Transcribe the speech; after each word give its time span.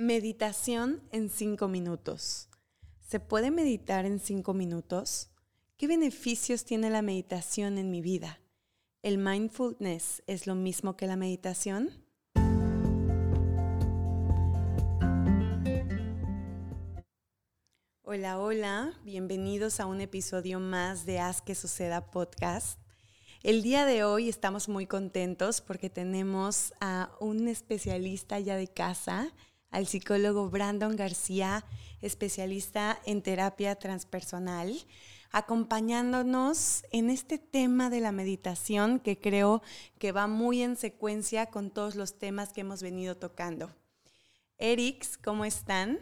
Meditación 0.00 1.02
en 1.10 1.28
cinco 1.28 1.66
minutos. 1.66 2.48
¿Se 3.00 3.18
puede 3.18 3.50
meditar 3.50 4.06
en 4.06 4.20
cinco 4.20 4.54
minutos? 4.54 5.32
¿Qué 5.76 5.88
beneficios 5.88 6.64
tiene 6.64 6.88
la 6.88 7.02
meditación 7.02 7.78
en 7.78 7.90
mi 7.90 8.00
vida? 8.00 8.38
¿El 9.02 9.18
mindfulness 9.18 10.22
es 10.28 10.46
lo 10.46 10.54
mismo 10.54 10.96
que 10.96 11.08
la 11.08 11.16
meditación? 11.16 11.90
Hola, 18.02 18.38
hola, 18.38 19.00
bienvenidos 19.02 19.80
a 19.80 19.86
un 19.86 20.00
episodio 20.00 20.60
más 20.60 21.06
de 21.06 21.18
Haz 21.18 21.42
que 21.42 21.56
Suceda 21.56 22.12
podcast. 22.12 22.78
El 23.42 23.64
día 23.64 23.84
de 23.84 24.04
hoy 24.04 24.28
estamos 24.28 24.68
muy 24.68 24.86
contentos 24.86 25.60
porque 25.60 25.90
tenemos 25.90 26.72
a 26.80 27.10
un 27.18 27.48
especialista 27.48 28.38
ya 28.38 28.54
de 28.54 28.68
casa, 28.68 29.34
al 29.70 29.86
psicólogo 29.86 30.50
Brandon 30.50 30.96
García, 30.96 31.64
especialista 32.00 32.98
en 33.04 33.22
terapia 33.22 33.74
transpersonal, 33.76 34.74
acompañándonos 35.30 36.84
en 36.90 37.10
este 37.10 37.38
tema 37.38 37.90
de 37.90 38.00
la 38.00 38.12
meditación 38.12 38.98
que 38.98 39.20
creo 39.20 39.62
que 39.98 40.12
va 40.12 40.26
muy 40.26 40.62
en 40.62 40.76
secuencia 40.76 41.46
con 41.46 41.70
todos 41.70 41.96
los 41.96 42.18
temas 42.18 42.52
que 42.52 42.62
hemos 42.62 42.82
venido 42.82 43.16
tocando. 43.16 43.70
Erix, 44.56 45.18
¿cómo 45.18 45.44
están? 45.44 45.98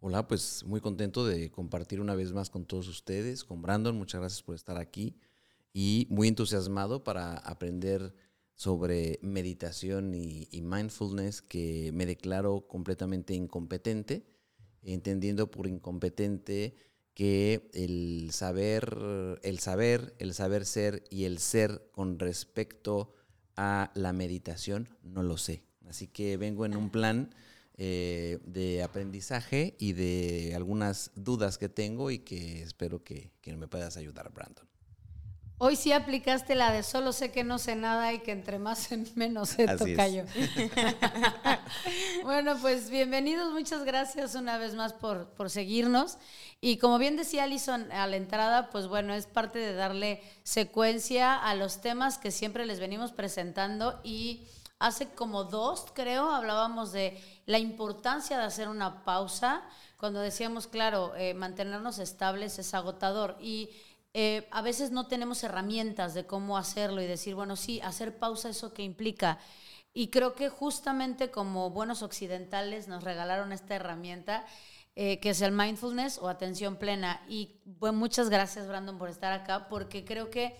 Hola, 0.00 0.28
pues 0.28 0.64
muy 0.64 0.80
contento 0.80 1.26
de 1.26 1.50
compartir 1.50 2.00
una 2.00 2.14
vez 2.14 2.32
más 2.32 2.50
con 2.50 2.66
todos 2.66 2.88
ustedes, 2.88 3.42
con 3.42 3.62
Brandon, 3.62 3.96
muchas 3.96 4.20
gracias 4.20 4.42
por 4.42 4.54
estar 4.54 4.76
aquí 4.76 5.16
y 5.72 6.06
muy 6.10 6.28
entusiasmado 6.28 7.02
para 7.02 7.36
aprender 7.38 8.14
sobre 8.54 9.18
meditación 9.22 10.14
y, 10.14 10.48
mindfulness 10.62 11.42
que 11.42 11.90
me 11.92 12.06
declaro 12.06 12.66
completamente 12.68 13.34
incompetente, 13.34 14.26
entendiendo 14.82 15.50
por 15.50 15.66
incompetente 15.66 16.76
que 17.14 17.70
el 17.74 18.30
saber, 18.32 19.40
el 19.42 19.58
saber, 19.58 20.14
el 20.18 20.34
saber 20.34 20.66
ser 20.66 21.04
y 21.10 21.24
el 21.24 21.38
ser 21.38 21.88
con 21.92 22.18
respecto 22.18 23.14
a 23.56 23.92
la 23.94 24.12
meditación 24.12 24.88
no 25.02 25.22
lo 25.22 25.36
sé. 25.36 25.62
Así 25.88 26.08
que 26.08 26.36
vengo 26.36 26.66
en 26.66 26.76
un 26.76 26.90
plan 26.90 27.34
eh, 27.76 28.38
de 28.44 28.82
aprendizaje 28.82 29.76
y 29.78 29.92
de 29.92 30.52
algunas 30.54 31.10
dudas 31.14 31.58
que 31.58 31.68
tengo 31.68 32.10
y 32.10 32.20
que 32.20 32.62
espero 32.62 33.04
que, 33.04 33.32
que 33.40 33.56
me 33.56 33.68
puedas 33.68 33.96
ayudar, 33.96 34.32
Brandon. 34.32 34.73
Hoy 35.58 35.76
sí 35.76 35.92
aplicaste 35.92 36.56
la 36.56 36.72
de 36.72 36.82
solo 36.82 37.12
sé 37.12 37.30
que 37.30 37.44
no 37.44 37.58
sé 37.58 37.76
nada 37.76 38.12
y 38.12 38.18
que 38.18 38.32
entre 38.32 38.58
más 38.58 38.90
en 38.92 39.06
menos 39.14 39.50
se 39.50 39.66
tocayo. 39.76 40.24
bueno, 42.24 42.56
pues 42.60 42.90
bienvenidos, 42.90 43.52
muchas 43.52 43.84
gracias 43.84 44.34
una 44.34 44.58
vez 44.58 44.74
más 44.74 44.92
por, 44.92 45.28
por 45.28 45.50
seguirnos. 45.50 46.18
Y 46.60 46.78
como 46.78 46.98
bien 46.98 47.16
decía 47.16 47.44
Alison 47.44 47.92
a 47.92 48.06
la 48.08 48.16
entrada, 48.16 48.70
pues 48.70 48.88
bueno, 48.88 49.14
es 49.14 49.26
parte 49.26 49.60
de 49.60 49.74
darle 49.74 50.22
secuencia 50.42 51.36
a 51.36 51.54
los 51.54 51.80
temas 51.80 52.18
que 52.18 52.32
siempre 52.32 52.66
les 52.66 52.80
venimos 52.80 53.12
presentando 53.12 54.00
y 54.02 54.48
hace 54.80 55.08
como 55.10 55.44
dos, 55.44 55.86
creo, 55.94 56.30
hablábamos 56.30 56.90
de 56.90 57.16
la 57.46 57.58
importancia 57.58 58.38
de 58.38 58.44
hacer 58.44 58.68
una 58.68 59.04
pausa, 59.04 59.62
cuando 59.98 60.20
decíamos, 60.20 60.66
claro, 60.66 61.14
eh, 61.16 61.32
mantenernos 61.32 61.98
estables 61.98 62.58
es 62.58 62.74
agotador 62.74 63.36
y 63.40 63.70
eh, 64.16 64.46
a 64.52 64.62
veces 64.62 64.92
no 64.92 65.08
tenemos 65.08 65.42
herramientas 65.42 66.14
de 66.14 66.24
cómo 66.24 66.56
hacerlo 66.56 67.02
y 67.02 67.06
decir, 67.06 67.34
bueno, 67.34 67.56
sí, 67.56 67.80
hacer 67.80 68.16
pausa, 68.16 68.48
eso 68.48 68.72
que 68.72 68.84
implica. 68.84 69.40
Y 69.92 70.08
creo 70.08 70.34
que 70.34 70.48
justamente 70.48 71.32
como 71.32 71.70
buenos 71.70 72.02
occidentales 72.02 72.86
nos 72.86 73.02
regalaron 73.02 73.52
esta 73.52 73.74
herramienta, 73.74 74.46
eh, 74.94 75.18
que 75.18 75.30
es 75.30 75.40
el 75.40 75.50
mindfulness 75.50 76.18
o 76.18 76.28
atención 76.28 76.76
plena. 76.76 77.24
Y 77.28 77.56
muchas 77.64 78.30
gracias, 78.30 78.68
Brandon, 78.68 78.98
por 78.98 79.08
estar 79.08 79.32
acá, 79.32 79.68
porque 79.68 80.04
creo 80.04 80.30
que 80.30 80.56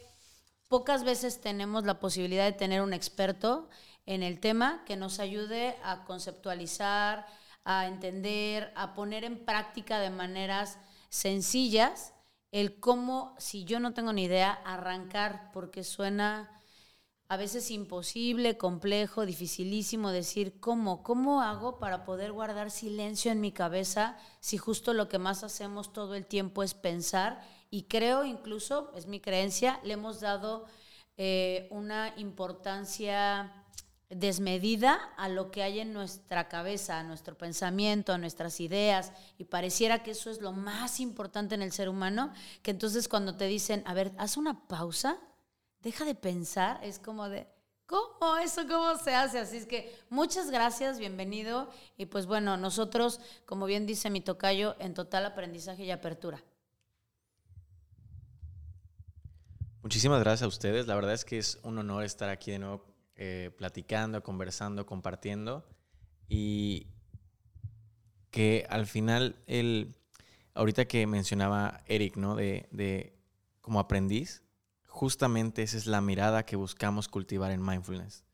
pocas 0.66 1.04
veces 1.04 1.40
tenemos 1.40 1.84
la 1.84 2.00
posibilidad 2.00 2.44
de 2.44 2.52
tener 2.52 2.82
un 2.82 2.92
experto 2.92 3.68
en 4.04 4.24
el 4.24 4.40
tema 4.40 4.82
que 4.84 4.96
nos 4.96 5.20
ayude 5.20 5.76
a 5.84 6.04
conceptualizar, 6.04 7.24
a 7.64 7.86
entender, 7.86 8.72
a 8.74 8.94
poner 8.94 9.22
en 9.22 9.44
práctica 9.44 10.00
de 10.00 10.10
maneras 10.10 10.76
sencillas 11.08 12.14
el 12.54 12.78
cómo, 12.78 13.34
si 13.36 13.64
yo 13.64 13.80
no 13.80 13.94
tengo 13.94 14.12
ni 14.12 14.22
idea, 14.22 14.52
arrancar, 14.52 15.50
porque 15.52 15.82
suena 15.82 16.62
a 17.26 17.36
veces 17.36 17.72
imposible, 17.72 18.56
complejo, 18.56 19.26
dificilísimo 19.26 20.12
decir 20.12 20.60
cómo, 20.60 21.02
cómo 21.02 21.42
hago 21.42 21.80
para 21.80 22.04
poder 22.04 22.30
guardar 22.30 22.70
silencio 22.70 23.32
en 23.32 23.40
mi 23.40 23.50
cabeza 23.50 24.16
si 24.38 24.56
justo 24.56 24.94
lo 24.94 25.08
que 25.08 25.18
más 25.18 25.42
hacemos 25.42 25.92
todo 25.92 26.14
el 26.14 26.26
tiempo 26.26 26.62
es 26.62 26.74
pensar 26.74 27.42
y 27.70 27.88
creo 27.88 28.24
incluso, 28.24 28.92
es 28.94 29.08
mi 29.08 29.18
creencia, 29.18 29.80
le 29.82 29.94
hemos 29.94 30.20
dado 30.20 30.66
eh, 31.16 31.66
una 31.72 32.14
importancia 32.18 33.63
desmedida 34.10 34.94
a 35.16 35.28
lo 35.28 35.50
que 35.50 35.62
hay 35.62 35.80
en 35.80 35.92
nuestra 35.92 36.48
cabeza, 36.48 36.98
a 36.98 37.02
nuestro 37.02 37.36
pensamiento, 37.36 38.12
a 38.12 38.18
nuestras 38.18 38.60
ideas, 38.60 39.12
y 39.38 39.44
pareciera 39.44 40.02
que 40.02 40.12
eso 40.12 40.30
es 40.30 40.40
lo 40.40 40.52
más 40.52 41.00
importante 41.00 41.54
en 41.54 41.62
el 41.62 41.72
ser 41.72 41.88
humano, 41.88 42.32
que 42.62 42.70
entonces 42.70 43.08
cuando 43.08 43.36
te 43.36 43.46
dicen, 43.46 43.82
a 43.86 43.94
ver, 43.94 44.12
haz 44.18 44.36
una 44.36 44.66
pausa, 44.68 45.18
deja 45.80 46.04
de 46.04 46.14
pensar, 46.14 46.80
es 46.82 46.98
como 46.98 47.28
de, 47.28 47.48
¿cómo? 47.86 48.36
¿Eso 48.36 48.66
cómo 48.68 48.96
se 48.98 49.14
hace? 49.14 49.38
Así 49.38 49.56
es 49.56 49.66
que 49.66 49.96
muchas 50.10 50.50
gracias, 50.50 50.98
bienvenido, 50.98 51.70
y 51.96 52.06
pues 52.06 52.26
bueno, 52.26 52.56
nosotros, 52.56 53.20
como 53.46 53.66
bien 53.66 53.86
dice 53.86 54.10
mi 54.10 54.20
tocayo, 54.20 54.76
en 54.78 54.94
total 54.94 55.26
aprendizaje 55.26 55.84
y 55.84 55.90
apertura. 55.90 56.42
Muchísimas 59.82 60.20
gracias 60.20 60.42
a 60.42 60.48
ustedes, 60.48 60.86
la 60.86 60.94
verdad 60.94 61.12
es 61.12 61.24
que 61.24 61.38
es 61.38 61.58
un 61.62 61.78
honor 61.78 62.04
estar 62.04 62.30
aquí 62.30 62.50
de 62.52 62.58
nuevo 62.58 62.93
eh, 63.16 63.50
platicando, 63.56 64.22
conversando, 64.22 64.86
compartiendo 64.86 65.64
y 66.28 66.88
que 68.30 68.66
al 68.68 68.86
final 68.86 69.36
el, 69.46 69.94
ahorita 70.54 70.86
que 70.86 71.06
mencionaba 71.06 71.82
Eric, 71.86 72.16
¿no? 72.16 72.34
De, 72.34 72.68
de 72.72 73.16
como 73.60 73.78
aprendiz, 73.78 74.42
justamente 74.86 75.62
esa 75.62 75.76
es 75.76 75.86
la 75.86 76.00
mirada 76.00 76.44
que 76.44 76.56
buscamos 76.56 77.06
cultivar 77.08 77.52
en 77.52 77.64
mindfulness, 77.64 78.24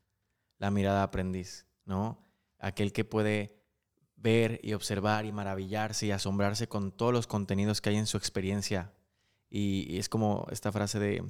la 0.57 0.71
mirada 0.71 1.03
aprendiz, 1.03 1.67
¿no? 1.85 2.17
Aquel 2.57 2.91
que 2.91 3.05
puede 3.05 3.61
ver 4.15 4.59
y 4.63 4.73
observar 4.73 5.25
y 5.25 5.31
maravillarse 5.31 6.07
y 6.07 6.11
asombrarse 6.11 6.67
con 6.67 6.91
todos 6.91 7.13
los 7.13 7.27
contenidos 7.27 7.81
que 7.81 7.89
hay 7.89 7.97
en 7.97 8.07
su 8.07 8.17
experiencia. 8.17 8.93
y 9.53 9.97
es 9.99 10.07
como 10.09 10.47
esta 10.49 10.71
frase 10.71 10.97
de 10.97 11.23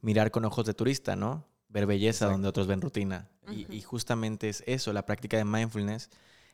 mirar 0.00 0.30
con 0.30 0.44
ojos 0.44 0.64
de 0.66 0.74
turista, 0.74 1.16
¿no? 1.16 1.46
Ver 1.68 1.86
belleza 1.86 2.26
donde 2.26 2.48
otros 2.48 2.66
ven 2.66 2.80
rutina. 2.80 3.30
y, 3.50 3.80
justamente 3.80 4.48
es 4.48 4.62
eso, 4.66 4.92
la 4.92 5.06
práctica 5.06 5.36
de 5.36 5.44
mindfulness, 5.44 6.10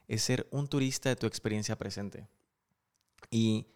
es 0.06 0.22
ser 0.22 0.46
un 0.50 0.68
turista 0.68 1.08
de 1.08 1.16
tu 1.16 1.26
experiencia 1.26 1.76
presente. 1.76 2.28
Y 3.30 3.66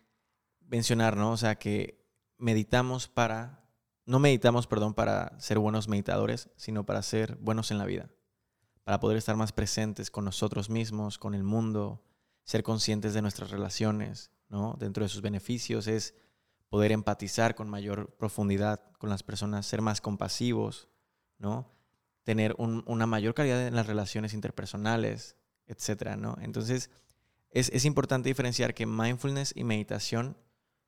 mencionar, 0.69 1.17
¿no? 1.17 1.33
O 1.33 1.37
sea, 1.37 1.57
que 1.57 2.05
meditamos 2.37 3.09
para, 3.09 3.65
no 4.05 4.19
meditamos, 4.19 4.67
perdón, 4.67 4.95
para 4.95 5.39
ser 5.41 5.59
buenos 5.59 5.89
meditadores, 5.89 6.51
sino 6.57 6.85
para 6.85 7.03
ser 7.03 7.37
buenos 7.37 7.71
en 7.71 7.79
la 7.79 7.87
vida, 7.87 8.11
para 8.85 9.01
poder 9.01 9.17
estar 9.17 9.37
más 9.37 9.53
presentes 9.53 10.11
con 10.11 10.25
nosotros 10.25 10.71
mismos, 10.71 11.19
con 11.19 11.35
el 11.35 11.43
mundo, 11.43 12.05
ser 12.45 12.63
conscientes 12.63 13.15
de 13.15 13.23
nuestras 13.23 13.51
relaciones, 13.51 14.31
¿no? 14.49 14.77
Dentro 14.79 15.03
de 15.03 15.09
sus 15.09 15.23
beneficios 15.23 15.87
es 15.87 16.15
poder 16.69 16.93
empatizar 16.93 17.55
con 17.55 17.69
mayor 17.69 18.15
profundidad 18.17 18.83
con 18.99 19.11
las 19.11 19.23
personas, 19.23 19.67
ser 19.67 19.81
más 19.83 20.01
compasivos, 20.01 20.89
¿no? 21.39 21.71
Tener 22.25 22.55
una 22.59 23.07
mayor 23.07 23.35
calidad 23.35 23.67
en 23.67 23.75
las 23.75 23.87
relaciones 23.87 24.35
interpersonales, 24.35 25.37
etcétera, 25.67 26.17
¿no? 26.17 26.37
Entonces, 26.41 26.91
es, 27.51 27.71
es 27.71 27.85
importante 27.85 28.29
diferenciar 28.29 28.75
que 28.75 28.87
mindfulness 28.87 29.53
y 29.57 29.65
meditación 29.65 30.37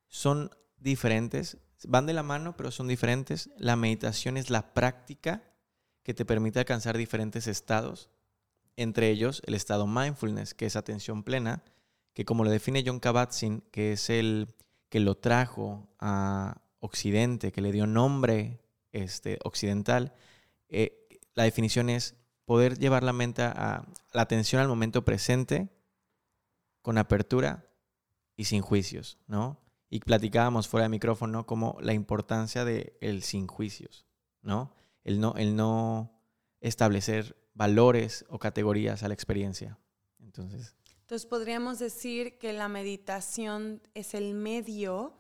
son 0.07 0.51
diferentes, 0.77 1.59
van 1.87 2.07
de 2.07 2.13
la 2.13 2.23
mano, 2.23 2.57
pero 2.57 2.71
son 2.71 2.89
diferentes. 2.89 3.51
La 3.57 3.77
meditación 3.77 4.37
es 4.37 4.51
la 4.51 4.75
práctica 4.75 5.43
que 6.03 6.15
te 6.15 6.25
permite 6.25 6.59
alcanzar 6.59 6.97
diferentes 6.97 7.47
estados, 7.47 8.11
entre 8.77 9.11
ellos 9.11 9.43
el 9.47 9.55
estado 9.55 9.87
mindfulness, 9.87 10.55
que 10.55 10.67
es 10.67 10.77
atención 10.77 11.23
plena, 11.23 11.63
que 12.15 12.25
como 12.25 12.45
lo 12.45 12.51
define 12.51 12.83
John 12.85 13.01
Kabat-Zinn, 13.01 13.63
que 13.71 13.93
es 13.93 14.11
el 14.11 14.49
que 14.89 15.01
lo 15.01 15.17
trajo 15.17 15.89
a 15.99 16.63
Occidente, 16.81 17.53
que 17.53 17.61
le 17.61 17.73
dio 17.73 17.87
nombre 17.87 18.61
este, 18.93 19.39
occidental, 19.45 20.13
eh, 20.71 21.09
la 21.35 21.45
definición 21.45 21.91
es 21.91 22.17
poder 22.45 22.79
llevar 22.79 23.03
la 23.03 23.13
mente 23.13 23.43
a 23.43 23.85
la 24.13 24.23
atención 24.23 24.61
al 24.61 24.69
momento 24.69 25.05
presente 25.05 25.69
con 26.83 26.99
apertura 26.99 27.67
y 28.37 28.45
sin 28.45 28.63
juicios, 28.63 29.19
¿no? 29.27 29.61
Y 29.89 30.01
platicábamos 30.01 30.69
fuera 30.69 30.85
de 30.85 30.89
micrófono 30.89 31.47
como 31.47 31.77
la 31.81 31.93
importancia 31.93 32.65
de 32.65 32.97
el 33.01 33.23
sin 33.23 33.47
juicios, 33.47 34.07
¿no? 34.43 34.75
El 35.05 35.21
no, 35.21 35.35
el 35.37 35.57
no 35.57 36.21
establecer 36.61 37.37
valores 37.55 38.25
o 38.29 38.39
categorías 38.39 39.03
a 39.03 39.09
la 39.09 39.15
experiencia, 39.15 39.79
Entonces, 40.19 40.75
Entonces 41.01 41.27
podríamos 41.27 41.79
decir 41.79 42.39
que 42.39 42.53
la 42.53 42.69
meditación 42.69 43.83
es 43.95 44.15
el 44.15 44.35
medio 44.35 45.15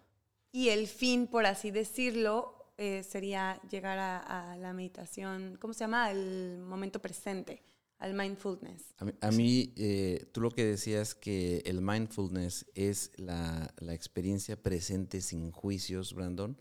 y 0.52 0.70
el 0.70 0.87
fin, 0.87 1.26
por 1.26 1.47
así 1.47 1.70
decirlo, 1.70 2.59
eh, 2.80 3.02
sería 3.02 3.60
llegar 3.68 3.98
a, 3.98 4.56
la 4.56 4.72
meditación, 4.72 5.58
¿cómo 5.60 5.74
se 5.74 5.80
llama? 5.80 6.06
Al 6.06 6.62
momento 6.62 6.98
presente, 6.98 7.62
al 7.98 8.14
mindfulness. 8.14 8.94
A 8.96 9.04
mí, 9.04 9.12
a 9.20 9.82
eh, 9.82 10.26
tú 10.32 10.40
lo 10.40 10.50
que 10.50 10.64
decías 10.64 11.14
que 11.14 11.58
el 11.66 11.82
mindfulness 11.82 12.64
es 12.74 13.12
la, 13.16 13.74
la 13.80 13.92
experiencia 13.92 14.62
presente 14.62 15.20
sin 15.20 15.50
juicios, 15.50 16.14
Brandon. 16.14 16.56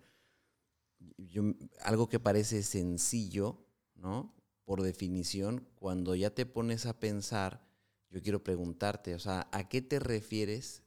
Yo- 1.18 1.54
algo 1.83 2.10
que 2.10 2.19
parece 2.19 2.63
sencillo, 2.63 3.66
¿no? 3.95 4.36
Por 4.66 4.81
definición, 4.81 5.69
cuando 5.75 6.16
ya 6.16 6.36
te 6.36 6.45
pones 6.45 6.86
a 6.86 7.00
pensar, 7.00 7.66
yo 8.10 8.21
quiero 8.21 8.44
preguntarte, 8.44 9.16
o 9.16 9.19
sea, 9.19 9.48
¿a 9.54 9.69
qué 9.69 9.81
te 9.81 10.00
refieres 10.00 10.83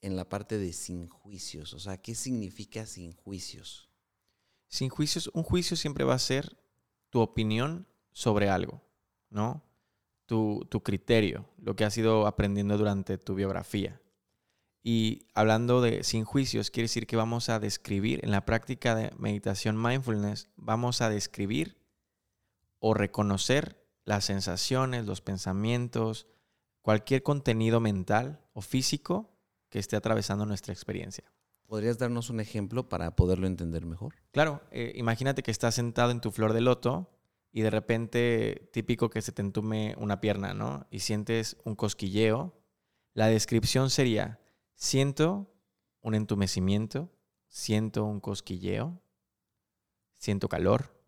en 0.00 0.14
la 0.14 0.28
parte 0.28 0.58
de 0.58 0.72
sin 0.72 1.08
juicios? 1.08 1.74
O 1.74 1.80
sea, 1.80 2.00
¿qué 2.00 2.14
significa 2.14 2.86
sin 2.86 3.10
juicios? 3.14 3.89
Sin 4.70 4.88
juicios, 4.88 5.30
un 5.34 5.42
juicio 5.42 5.76
siempre 5.76 6.04
va 6.04 6.14
a 6.14 6.18
ser 6.18 6.56
tu 7.10 7.20
opinión 7.20 7.86
sobre 8.12 8.48
algo, 8.48 8.82
¿no? 9.28 9.62
Tu, 10.26 10.64
tu 10.70 10.82
criterio, 10.82 11.50
lo 11.58 11.74
que 11.74 11.84
has 11.84 11.98
ido 11.98 12.26
aprendiendo 12.26 12.78
durante 12.78 13.18
tu 13.18 13.34
biografía. 13.34 14.00
Y 14.82 15.26
hablando 15.34 15.82
de 15.82 16.04
sin 16.04 16.24
juicios, 16.24 16.70
quiere 16.70 16.84
decir 16.84 17.08
que 17.08 17.16
vamos 17.16 17.48
a 17.48 17.58
describir, 17.58 18.20
en 18.22 18.30
la 18.30 18.44
práctica 18.46 18.94
de 18.94 19.10
meditación 19.18 19.80
mindfulness, 19.80 20.48
vamos 20.56 21.02
a 21.02 21.10
describir 21.10 21.76
o 22.78 22.94
reconocer 22.94 23.84
las 24.04 24.24
sensaciones, 24.24 25.04
los 25.04 25.20
pensamientos, 25.20 26.28
cualquier 26.80 27.24
contenido 27.24 27.80
mental 27.80 28.40
o 28.52 28.60
físico 28.60 29.36
que 29.68 29.80
esté 29.80 29.96
atravesando 29.96 30.46
nuestra 30.46 30.72
experiencia. 30.72 31.24
¿Podrías 31.70 31.98
darnos 31.98 32.30
un 32.30 32.40
ejemplo 32.40 32.88
para 32.88 33.14
poderlo 33.14 33.46
entender 33.46 33.86
mejor? 33.86 34.16
Claro, 34.32 34.60
eh, 34.72 34.92
imagínate 34.96 35.44
que 35.44 35.52
estás 35.52 35.76
sentado 35.76 36.10
en 36.10 36.20
tu 36.20 36.32
flor 36.32 36.52
de 36.52 36.60
loto 36.60 37.16
y 37.52 37.60
de 37.60 37.70
repente, 37.70 38.68
típico 38.72 39.08
que 39.08 39.22
se 39.22 39.30
te 39.30 39.40
entume 39.40 39.94
una 39.96 40.20
pierna, 40.20 40.52
¿no? 40.52 40.88
Y 40.90 40.98
sientes 40.98 41.58
un 41.62 41.76
cosquilleo. 41.76 42.60
La 43.14 43.28
descripción 43.28 43.88
sería, 43.88 44.40
siento 44.74 45.54
un 46.00 46.16
entumecimiento, 46.16 47.08
siento 47.46 48.04
un 48.04 48.18
cosquilleo, 48.18 49.00
siento 50.16 50.48
calor, 50.48 51.00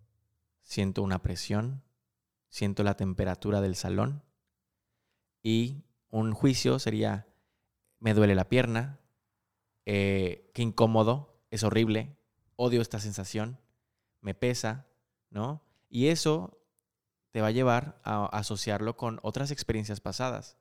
siento 0.62 1.02
una 1.02 1.22
presión, 1.22 1.82
siento 2.50 2.84
la 2.84 2.94
temperatura 2.94 3.60
del 3.60 3.74
salón. 3.74 4.22
Y 5.42 5.82
un 6.08 6.32
juicio 6.34 6.78
sería, 6.78 7.26
me 7.98 8.14
duele 8.14 8.36
la 8.36 8.48
pierna, 8.48 9.00
eh, 9.87 10.50
qué 10.55 10.62
incómodo, 10.62 11.43
es 11.50 11.62
horrible, 11.62 12.17
odio 12.56 12.81
esta 12.81 13.00
sensación, 13.00 13.58
me 14.20 14.34
pesa, 14.34 14.87
¿no? 15.31 15.62
Y 15.88 16.08
eso 16.08 16.58
te 17.31 17.40
va 17.40 17.49
a 17.49 17.52
llevar 17.52 18.00
a 18.05 18.26
asociarlo 18.26 18.96
con 18.96 19.19
otras 19.23 19.50
experiencias 19.50 20.00
pasadas. 20.00 20.58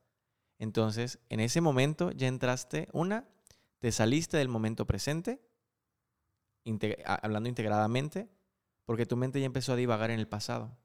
Entonces, 0.58 1.20
en 1.30 1.40
ese 1.40 1.60
momento 1.60 2.12
ya 2.12 2.28
entraste, 2.28 2.88
una, 2.94 3.28
te 3.80 3.92
saliste 3.92 4.38
del 4.38 4.48
momento 4.48 4.86
presente, 4.86 5.42
hablando 7.06 7.50
integradamente, 7.50 8.30
porque 8.86 9.06
tu 9.06 9.18
mente 9.18 9.40
ya 9.40 9.46
empezó 9.46 9.74
a 9.74 9.78
divagar 9.78 10.12
en 10.12 10.20
el 10.20 10.28
pasado. 10.28 10.78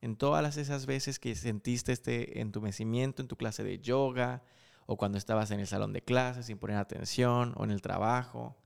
En 0.00 0.16
todas 0.16 0.56
esas 0.56 0.86
veces 0.86 1.18
que 1.18 1.34
sentiste 1.34 1.92
este 1.92 2.40
entumecimiento 2.40 3.22
en 3.22 3.28
tu 3.28 3.36
clase 3.36 3.62
de 3.62 3.78
yoga, 3.78 4.42
o 4.86 4.96
cuando 4.96 5.18
estabas 5.18 5.50
en 5.50 5.60
el 5.60 5.66
salón 5.66 5.92
de 5.92 6.02
clases 6.02 6.46
sin 6.46 6.58
poner 6.58 6.76
atención, 6.76 7.54
o 7.56 7.64
en 7.64 7.70
el 7.70 7.82
trabajo. 7.82 8.56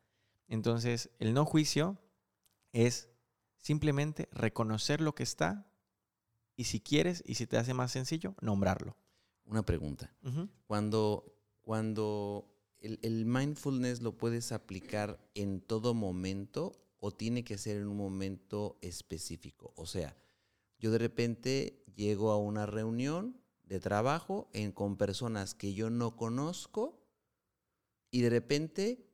Entonces, 0.48 1.10
el 1.18 1.34
no 1.34 1.44
juicio 1.44 1.98
es 2.72 3.08
simplemente 3.56 4.28
reconocer 4.32 5.00
lo 5.00 5.14
que 5.14 5.22
está 5.22 5.66
y 6.56 6.64
si 6.64 6.80
quieres 6.80 7.22
y 7.26 7.34
si 7.34 7.46
te 7.46 7.56
hace 7.56 7.74
más 7.74 7.92
sencillo, 7.92 8.34
nombrarlo. 8.40 8.96
Una 9.46 9.64
pregunta. 9.64 10.14
Ujú. 10.22 10.48
Cuando, 10.66 11.34
cuando 11.60 12.50
el, 12.78 12.98
el 13.02 13.26
mindfulness 13.26 14.00
lo 14.00 14.16
puedes 14.16 14.52
aplicar 14.52 15.18
en 15.34 15.60
todo 15.60 15.94
momento 15.94 16.72
o 16.98 17.10
tiene 17.10 17.44
que 17.44 17.58
ser 17.58 17.76
en 17.76 17.86
un 17.86 17.96
momento 17.96 18.78
específico. 18.80 19.72
O 19.76 19.86
sea, 19.86 20.16
yo 20.78 20.90
de 20.90 20.98
repente 20.98 21.84
llego 21.94 22.30
a 22.30 22.38
una 22.38 22.66
reunión 22.66 23.40
de 23.64 23.80
trabajo 23.80 24.48
en- 24.52 24.72
con 24.72 24.96
personas 24.96 25.54
que 25.54 25.74
yo 25.74 25.90
no 25.90 26.16
conozco 26.16 27.00
y 28.10 28.20
de 28.22 28.30
repente 28.30 29.06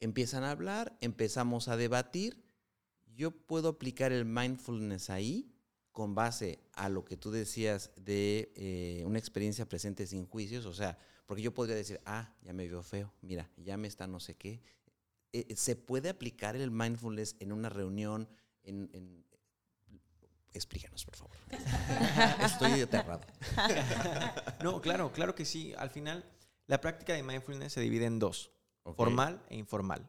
empiezan 0.00 0.44
a 0.44 0.50
hablar, 0.50 0.96
empezamos 1.00 1.68
a 1.68 1.76
debatir. 1.76 2.42
Yo 3.14 3.30
puedo 3.30 3.68
aplicar 3.68 4.12
el 4.12 4.24
mindfulness 4.24 5.10
ahí 5.10 5.52
con 5.92 6.14
base 6.14 6.58
a 6.72 6.88
lo 6.88 7.04
que 7.04 7.16
tú 7.16 7.30
decías 7.30 7.92
de 7.96 8.52
eh, 8.56 9.04
una 9.06 9.18
experiencia 9.20 9.68
presente 9.68 10.06
sin 10.06 10.26
juicios, 10.26 10.66
o 10.66 10.74
sea, 10.74 10.98
porque 11.26 11.42
yo 11.42 11.54
podría 11.54 11.76
decir, 11.76 12.00
ah, 12.04 12.34
ya 12.42 12.52
me 12.52 12.66
vio 12.66 12.82
feo, 12.82 13.12
mira, 13.22 13.50
ya 13.56 13.76
me 13.76 13.86
está 13.86 14.06
no 14.06 14.18
sé 14.18 14.34
qué. 14.34 14.60
Eh, 15.32 15.54
¿Se 15.56 15.76
puede 15.76 16.08
aplicar 16.08 16.56
el 16.56 16.70
mindfulness 16.70 17.36
en 17.38 17.52
una 17.52 17.68
reunión? 17.68 18.28
En- 18.64 19.24
Explícanos, 20.54 21.04
por 21.04 21.16
favor. 21.16 21.36
Estoy 22.40 22.80
aterrado. 22.80 23.20
No, 24.62 24.80
claro, 24.80 25.12
claro 25.12 25.34
que 25.34 25.44
sí. 25.44 25.74
Al 25.76 25.90
final, 25.90 26.24
la 26.66 26.80
práctica 26.80 27.12
de 27.12 27.22
mindfulness 27.22 27.72
se 27.74 27.80
divide 27.80 28.06
en 28.06 28.18
dos, 28.18 28.50
formal 28.96 29.42
e 29.50 29.56
informal. 29.56 30.08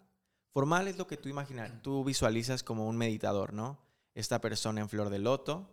Formal 0.54 0.88
es 0.88 0.98
lo 0.98 1.08
que 1.08 1.18
tú 1.18 1.28
imaginas, 1.28 1.82
tú 1.82 2.04
visualizas 2.06 2.64
como 2.64 2.88
un 2.88 2.96
meditador, 2.96 3.52
¿no? 3.52 3.78
Esta 4.14 4.40
persona 4.40 4.80
en 4.80 4.88
flor 4.88 5.10
de 5.10 5.20
loto, 5.20 5.70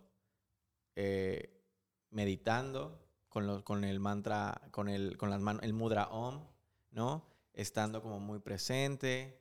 eh, 0.95 1.63
meditando 2.09 2.99
con, 3.29 3.47
los- 3.47 3.63
con 3.63 3.83
el 3.85 3.99
mantra, 3.99 4.61
con, 4.71 4.89
el, 4.89 5.17
con 5.17 5.29
las 5.29 5.39
manos, 5.39 5.63
el 5.63 5.73
mudra 5.73 6.07
om, 6.09 6.45
¿no? 6.91 7.25
Estando 7.53 8.01
como 8.01 8.19
muy 8.19 8.39
presente, 8.39 9.39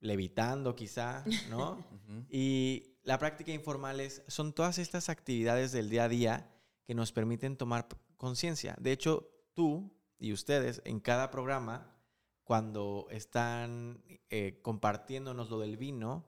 levitando 0.00 0.74
quizá, 0.74 1.24
¿no? 1.48 1.84
Y 2.30 2.89
la 3.02 3.18
práctica 3.18 3.52
informal 3.52 4.00
es, 4.00 4.22
son 4.26 4.52
todas 4.52 4.78
estas 4.78 5.08
actividades 5.08 5.72
del 5.72 5.88
día 5.88 6.04
a 6.04 6.08
día 6.08 6.50
que 6.84 6.94
nos 6.94 7.12
permiten 7.12 7.56
tomar 7.56 7.88
conciencia. 8.16 8.76
De 8.78 8.92
hecho, 8.92 9.30
tú 9.54 9.92
y 10.18 10.32
ustedes 10.32 10.82
en 10.84 11.00
cada 11.00 11.30
programa, 11.30 11.96
cuando 12.44 13.06
están 13.10 14.02
eh, 14.28 14.60
compartiéndonos 14.62 15.50
lo 15.50 15.60
del 15.60 15.76
vino, 15.76 16.26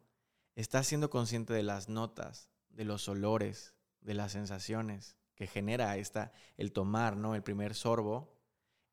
estás 0.54 0.86
siendo 0.86 1.10
consciente 1.10 1.52
de 1.52 1.62
las 1.62 1.88
notas, 1.88 2.50
de 2.70 2.84
los 2.84 3.08
olores, 3.08 3.74
de 4.00 4.14
las 4.14 4.32
sensaciones 4.32 5.16
que 5.34 5.46
genera 5.46 5.96
esta, 5.96 6.32
el 6.56 6.72
tomar, 6.72 7.16
¿no? 7.16 7.34
El 7.34 7.42
primer 7.42 7.74
sorbo. 7.74 8.34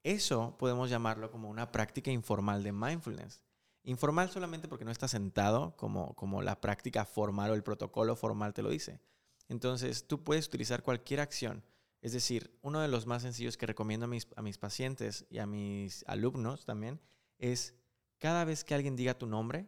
Eso 0.04 0.58
podemos 0.58 0.90
llamarlo 0.90 1.32
como 1.32 1.50
una 1.50 1.72
práctica 1.72 2.12
informal 2.12 2.64
de 2.64 2.72
mindfulness. 2.72 3.42
Informal 3.84 4.30
solamente 4.30 4.68
porque 4.68 4.86
no 4.86 4.92
está 4.92 5.08
sentado 5.08 5.76
como, 5.78 6.14
como 6.16 6.42
la 6.42 6.60
práctica 6.62 7.06
formal 7.06 7.52
o 7.52 7.54
el 7.56 7.64
protocolo 7.64 8.16
formal 8.16 8.54
te 8.54 8.62
lo 8.62 8.70
dice. 8.70 9.00
Entonces, 9.48 10.06
tú 10.06 10.24
puedes 10.24 10.48
utilizar 10.48 10.84
cualquier 10.84 11.22
acción. 11.22 11.64
Es 12.02 12.12
decir, 12.14 12.58
uno 12.62 12.80
de 12.82 12.88
los 12.88 13.08
más 13.08 13.24
sencillos 13.24 13.58
que 13.58 13.66
recomiendo 13.66 14.06
a 14.06 14.10
mis, 14.10 14.28
a 14.36 14.42
mis 14.42 14.58
pacientes 14.58 15.26
y 15.30 15.40
a 15.40 15.46
mis 15.46 16.04
alumnos 16.08 16.66
también 16.66 17.00
es 17.40 17.74
cada 18.20 18.46
vez 18.46 18.64
que 18.64 18.76
alguien 18.76 18.96
diga 18.96 19.18
tu 19.18 19.26
nombre, 19.26 19.68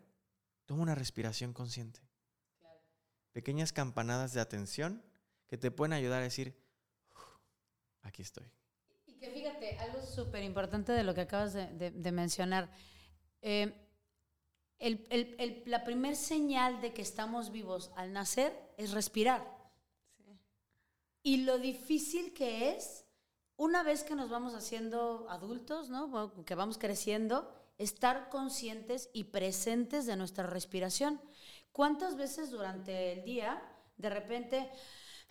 toma 0.66 0.84
una 0.84 0.96
respiración 0.96 1.54
consciente. 1.54 2.02
Pequeñas 3.32 3.72
campanadas 3.74 4.34
de 4.34 4.42
atención 4.42 5.02
que 5.48 5.58
te 5.58 5.72
pueden 5.72 5.94
ayudar 5.94 6.20
a 6.20 6.24
decir, 6.24 6.56
"Uf, 7.12 7.24
aquí 8.02 8.22
estoy. 8.22 8.46
Y 9.08 9.14
que 9.14 9.32
fíjate, 9.32 9.78
algo 9.80 10.02
súper 10.06 10.44
importante 10.44 10.92
de 10.92 11.04
lo 11.04 11.14
que 11.14 11.22
acabas 11.22 11.54
de, 11.54 11.68
de- 11.74 11.92
de 11.92 12.12
mencionar. 12.12 12.70
eh, 13.42 13.74
el- 14.82 15.06
el- 15.10 15.36
el- 15.40 15.64
la 15.66 15.84
primer 15.84 16.16
señal 16.16 16.82
de 16.82 16.94
que 16.94 17.02
estamos 17.02 17.52
vivos 17.52 17.92
al 17.96 18.12
nacer 18.12 18.52
es 18.78 18.92
respirar. 18.92 19.46
Y 21.24 21.38
lo 21.38 21.60
difícil 21.60 22.34
que 22.34 22.72
es, 22.72 23.06
una 23.58 23.84
vez 23.84 24.04
que 24.04 24.16
nos 24.16 24.30
vamos 24.30 24.56
haciendo 24.56 25.28
adultos, 25.30 25.90
¿no? 25.90 26.08
Bueno, 26.08 26.44
que 26.46 26.56
vamos 26.56 26.78
creciendo, 26.80 27.54
estar 27.78 28.30
conscientes 28.30 29.10
y 29.14 29.26
presentes 29.26 30.06
de 30.08 30.16
nuestra 30.16 30.48
respiración. 30.48 31.22
¿Cuántas 31.72 32.16
veces 32.18 32.50
durante 32.50 33.14
el 33.14 33.24
día, 33.24 33.62
de 33.98 34.10
repente, 34.10 34.70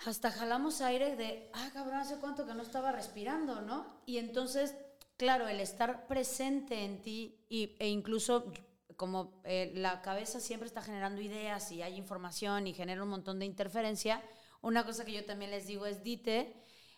hasta 0.06 0.30
jalamos 0.30 0.80
aire 0.80 1.16
de, 1.16 1.50
ah, 1.52 1.70
cabrón, 1.72 1.96
hace 1.96 2.16
cuánto 2.18 2.46
que 2.46 2.54
no 2.54 2.62
estaba 2.62 2.92
respirando, 2.92 3.60
¿no? 3.62 4.00
Y 4.06 4.18
entonces, 4.18 4.76
claro, 5.16 5.48
el 5.48 5.60
estar 5.60 6.06
presente 6.06 6.84
en 6.84 7.02
ti 7.02 7.44
y, 7.48 7.76
e 7.80 7.88
incluso 7.88 8.52
como 9.00 9.40
eh, 9.44 9.72
la 9.76 10.02
cabeza 10.02 10.40
siempre 10.40 10.66
está 10.66 10.82
generando 10.82 11.22
ideas 11.22 11.72
y 11.72 11.80
hay 11.80 11.96
información 11.96 12.66
y 12.66 12.74
genera 12.74 13.02
un 13.02 13.08
montón 13.08 13.38
de 13.38 13.46
interferencia, 13.46 14.22
una 14.60 14.84
cosa 14.84 15.06
que 15.06 15.12
yo 15.12 15.24
también 15.24 15.50
les 15.50 15.66
digo 15.66 15.86
es, 15.86 16.04
dite, 16.04 16.54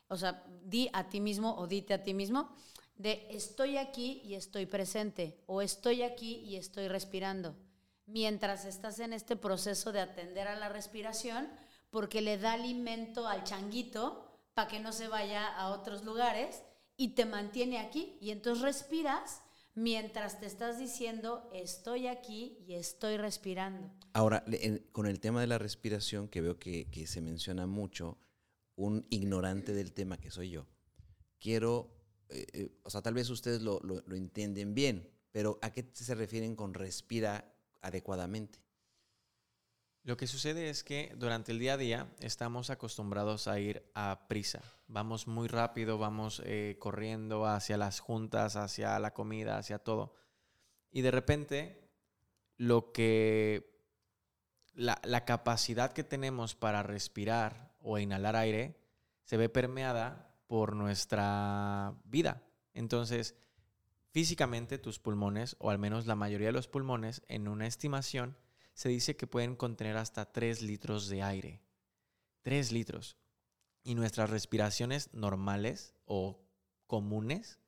o 0.09 0.17
sea, 0.17 0.43
di 0.65 0.91
a 0.95 1.09
ti 1.09 1.21
mismo 1.21 1.55
o 1.55 1.69
dite 1.69 1.95
a 1.95 2.03
ti 2.03 2.13
mismo, 2.13 2.57
de 2.97 3.29
estoy 3.31 3.77
aquí 3.77 4.21
y 4.25 4.35
estoy 4.35 4.67
presente, 4.67 5.45
o 5.47 5.63
estoy 5.63 6.03
aquí 6.03 6.41
y 6.41 6.57
estoy 6.57 6.89
respirando, 6.89 7.55
mientras 8.07 8.65
estás 8.65 8.99
en 8.99 9.13
este 9.13 9.37
proceso 9.37 9.93
de 9.93 10.01
atender 10.01 10.49
a 10.49 10.57
la 10.57 10.69
respiración, 10.69 11.49
porque 11.91 12.21
le 12.21 12.37
da 12.37 12.55
alimento 12.55 13.29
al 13.29 13.45
changuito 13.45 14.41
para 14.55 14.67
que 14.67 14.81
no 14.81 14.91
se 14.91 15.07
vaya 15.07 15.47
a 15.47 15.69
otros 15.69 16.03
lugares 16.03 16.65
y 16.97 17.11
te 17.11 17.27
mantiene 17.27 17.79
aquí. 17.79 18.19
Y 18.21 18.33
entonces 18.33 18.61
respiras 18.61 19.42
mientras 19.75 20.41
te 20.41 20.47
estás 20.47 20.79
diciendo, 20.79 21.49
estoy 21.53 22.07
aquí 22.07 22.59
y 22.67 22.75
estoy 22.75 23.17
respirando. 23.17 23.91
Ahora, 24.13 24.45
con 24.93 25.07
el 25.07 25.21
tema 25.21 25.41
de 25.41 25.47
la 25.47 25.59
respiración, 25.59 26.29
que 26.29 26.41
veo 26.41 26.59
que, 26.59 26.87
se 27.07 27.21
menciona 27.21 27.67
mucho, 27.67 28.19
un 28.77 29.07
ignorante 29.11 29.73
del 29.75 29.93
tema 29.93 30.19
que 30.19 30.31
soy 30.31 30.51
yo, 30.51 30.67
quiero, 31.39 31.95
eh, 32.29 32.47
eh, 32.53 32.79
o 32.83 32.91
sea, 32.91 33.03
tal 33.03 33.15
vez 33.15 33.29
ustedes 33.31 33.63
lo, 33.63 33.81
lo 33.81 34.17
entienden 34.17 34.75
bien, 34.75 35.11
pero 35.31 35.59
¿a 35.63 35.73
qué 35.73 35.89
se 35.93 36.15
refieren 36.15 36.57
con 36.57 36.75
respira 36.75 37.55
adecuadamente? 37.81 38.62
Lo 40.05 40.17
que 40.17 40.27
sucede 40.27 40.69
es 40.69 40.83
que 40.83 41.13
durante 41.17 41.53
el 41.53 41.61
día 41.61 41.75
a 41.75 41.77
día 41.77 42.13
estamos 42.19 42.71
acostumbrados 42.71 43.47
a 43.47 43.61
ir 43.61 43.89
a 43.95 44.27
prisa. 44.27 44.61
Vamos 44.89 45.29
muy 45.29 45.47
rápido, 45.47 45.97
vamos 45.97 46.43
eh, 46.45 46.77
corriendo 46.81 47.47
hacia 47.47 47.77
las 47.77 48.01
juntas, 48.01 48.57
hacia 48.57 48.99
la 48.99 49.15
comida, 49.15 49.59
hacia 49.59 49.79
todo. 49.79 50.17
Y 50.91 51.03
de 51.03 51.13
repente, 51.13 51.89
lo 52.57 52.93
que. 52.93 53.71
La, 54.75 55.01
la 55.05 55.27
capacidad 55.27 55.93
que 55.93 56.03
tenemos 56.03 56.55
para 56.55 56.83
respirar 56.83 57.75
o 57.79 57.99
inhalar 57.99 58.37
aire 58.37 58.81
se 59.23 59.37
ve 59.37 59.51
permeada 59.51 60.35
por 60.47 60.75
nuestra 60.75 61.95
vida. 62.05 62.43
Entonces, 62.73 63.37
físicamente 64.11 64.79
tus 64.79 64.99
pulmones, 64.99 65.57
o 65.59 65.71
al 65.71 65.79
menos 65.79 66.07
la 66.07 66.17
mayoría 66.17 66.49
de 66.49 66.53
los 66.53 66.69
pulmones, 66.69 67.23
en 67.29 67.49
una 67.49 67.67
estimación, 67.67 68.37
se 68.75 68.89
dice 68.89 69.17
que 69.17 69.27
pueden 69.27 69.57
contener 69.57 69.97
hasta 69.97 70.31
3 70.33 70.63
litros 70.63 71.09
de 71.09 71.23
aire. 71.23 71.61
3 72.43 72.73
litros. 72.73 73.17
Y 73.83 73.95
nuestras 73.95 74.31
respiraciones 74.31 75.13
normales 75.13 75.95
o 76.05 76.41
comunes 76.87 77.59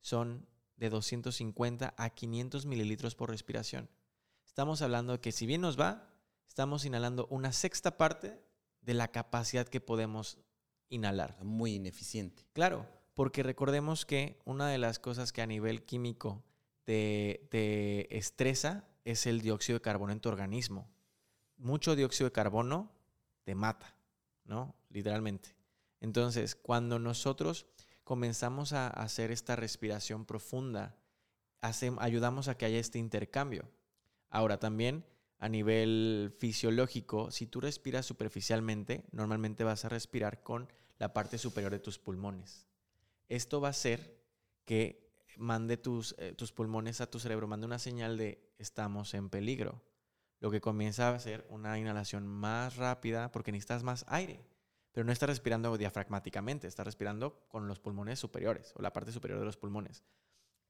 son 0.00 0.46
de 0.76 0.90
250 0.90 1.94
a 1.96 2.10
500 2.10 2.66
mililitros 2.66 3.14
por 3.14 3.30
respiración. 3.30 3.88
Estamos 4.46 4.82
hablando 4.82 5.14
de 5.14 5.20
que 5.20 5.32
si 5.32 5.46
bien 5.46 5.60
nos 5.60 5.78
va, 5.78 6.08
estamos 6.48 6.84
inhalando 6.84 7.26
una 7.30 7.52
sexta 7.52 7.96
parte 7.96 8.40
de 8.80 8.94
la 8.94 9.08
capacidad 9.08 9.66
que 9.66 9.80
podemos 9.80 10.38
inhalar. 10.88 11.42
Muy 11.42 11.74
ineficiente. 11.74 12.46
Claro, 12.52 12.86
porque 13.14 13.42
recordemos 13.42 14.06
que 14.06 14.38
una 14.44 14.68
de 14.68 14.78
las 14.78 14.98
cosas 14.98 15.32
que 15.32 15.42
a 15.42 15.46
nivel 15.46 15.84
químico 15.84 16.44
te, 16.84 17.48
te 17.50 18.16
estresa 18.16 18.88
es 19.06 19.26
el 19.26 19.40
dióxido 19.40 19.78
de 19.78 19.82
carbono 19.82 20.12
en 20.12 20.20
tu 20.20 20.28
organismo. 20.28 20.90
Mucho 21.56 21.94
dióxido 21.94 22.28
de 22.28 22.32
carbono 22.32 22.90
te 23.44 23.54
mata, 23.54 23.94
¿no? 24.44 24.74
Literalmente. 24.90 25.54
Entonces, 26.00 26.56
cuando 26.56 26.98
nosotros 26.98 27.66
comenzamos 28.02 28.72
a 28.72 28.88
hacer 28.88 29.30
esta 29.30 29.54
respiración 29.54 30.26
profunda, 30.26 30.96
ayudamos 31.60 32.48
a 32.48 32.56
que 32.56 32.66
haya 32.66 32.80
este 32.80 32.98
intercambio. 32.98 33.70
Ahora 34.28 34.58
también 34.58 35.06
a 35.38 35.48
nivel 35.48 36.34
fisiológico, 36.38 37.30
si 37.30 37.46
tú 37.46 37.60
respiras 37.60 38.06
superficialmente, 38.06 39.04
normalmente 39.12 39.62
vas 39.62 39.84
a 39.84 39.88
respirar 39.88 40.42
con 40.42 40.68
la 40.98 41.12
parte 41.12 41.38
superior 41.38 41.70
de 41.70 41.78
tus 41.78 41.98
pulmones. 42.00 42.66
Esto 43.28 43.60
va 43.60 43.68
a 43.68 43.70
hacer 43.70 44.18
que 44.64 45.05
mande 45.36 45.76
tus, 45.76 46.14
eh, 46.18 46.32
tus 46.32 46.52
pulmones 46.52 47.00
a 47.00 47.10
tu 47.10 47.18
cerebro, 47.18 47.46
mande 47.46 47.66
una 47.66 47.78
señal 47.78 48.16
de 48.16 48.52
estamos 48.58 49.14
en 49.14 49.28
peligro. 49.28 49.82
Lo 50.40 50.50
que 50.50 50.60
comienza 50.60 51.08
a 51.08 51.18
ser 51.18 51.46
una 51.48 51.78
inhalación 51.78 52.26
más 52.26 52.76
rápida 52.76 53.30
porque 53.32 53.52
necesitas 53.52 53.82
más 53.82 54.04
aire. 54.08 54.44
Pero 54.92 55.04
no 55.04 55.12
estás 55.12 55.28
respirando 55.28 55.76
diafragmáticamente, 55.76 56.66
estás 56.66 56.86
respirando 56.86 57.46
con 57.48 57.68
los 57.68 57.80
pulmones 57.80 58.18
superiores 58.18 58.72
o 58.76 58.82
la 58.82 58.92
parte 58.92 59.12
superior 59.12 59.38
de 59.38 59.44
los 59.44 59.56
pulmones. 59.56 60.02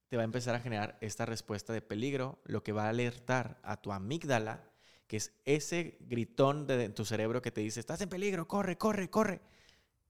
Te 0.08 0.16
va 0.16 0.22
a 0.22 0.24
empezar 0.24 0.54
a 0.54 0.60
generar 0.60 0.98
esta 1.00 1.26
respuesta 1.26 1.72
de 1.72 1.82
peligro, 1.82 2.40
lo 2.44 2.62
que 2.62 2.72
va 2.72 2.86
a 2.86 2.88
alertar 2.88 3.60
a 3.62 3.80
tu 3.80 3.92
amígdala, 3.92 4.70
que 5.06 5.16
es 5.16 5.32
ese 5.44 5.96
gritón 6.00 6.66
de 6.66 6.88
tu 6.88 7.04
cerebro 7.04 7.42
que 7.42 7.52
te 7.52 7.60
dice, 7.60 7.80
estás 7.80 8.00
en 8.00 8.08
peligro, 8.08 8.48
corre, 8.48 8.76
corre, 8.76 9.10
corre. 9.10 9.40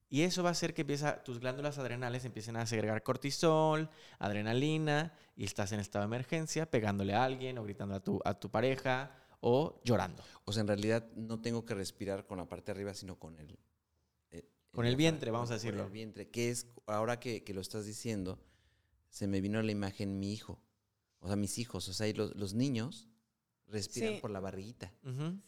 Y 0.09 0.21
eso 0.21 0.41
va 0.41 0.49
a 0.49 0.51
hacer 0.53 0.73
que 0.73 0.81
empieza, 0.81 1.21
tus 1.23 1.39
glándulas 1.39 1.77
adrenales 1.77 2.23
empiecen 2.23 2.55
a 2.55 2.65
segregar 2.65 3.03
cortisol, 3.03 3.89
adrenalina, 4.19 5.13
y 5.35 5.43
estás 5.43 5.73
en 5.73 5.81
estado 5.81 6.03
de 6.03 6.07
emergencia, 6.07 6.69
pegándole 6.69 7.13
a 7.13 7.25
alguien 7.25 7.57
o 7.57 7.63
gritando 7.63 7.95
a 7.95 7.99
tu, 7.99 8.21
a 8.23 8.33
tu 8.33 8.49
pareja 8.49 9.11
o 9.41 9.81
llorando. 9.83 10.23
O 10.45 10.53
sea, 10.53 10.61
en 10.61 10.67
realidad 10.67 11.05
no 11.15 11.41
tengo 11.41 11.65
que 11.65 11.75
respirar 11.75 12.25
con 12.25 12.37
la 12.37 12.47
parte 12.47 12.71
de 12.71 12.77
arriba, 12.77 12.93
sino 12.93 13.19
con 13.19 13.37
el... 13.37 13.59
Eh, 14.31 14.45
con 14.71 14.85
el, 14.85 14.95
vientre, 14.95 15.29
vamos 15.29 15.51
a 15.51 15.55
decirlo. 15.55 15.83
Con 15.83 15.87
el 15.87 15.93
vientre, 15.93 16.29
que 16.29 16.51
es, 16.51 16.67
ahora 16.85 17.19
que, 17.19 17.43
lo 17.53 17.59
estás 17.59 17.85
diciendo, 17.85 18.39
se 19.09 19.27
me 19.27 19.41
vino 19.41 19.59
a 19.59 19.63
la 19.63 19.71
imagen 19.71 20.19
mi 20.19 20.31
hijo. 20.31 20.61
O 21.19 21.27
sea, 21.27 21.35
mis 21.35 21.57
hijos, 21.57 21.87
o 21.89 21.93
sea, 21.93 22.11
los, 22.13 22.33
los 22.35 22.53
niños 22.53 23.09
respiran 23.67 24.19
por 24.19 24.31
la 24.31 24.39
barriguita. 24.39 24.93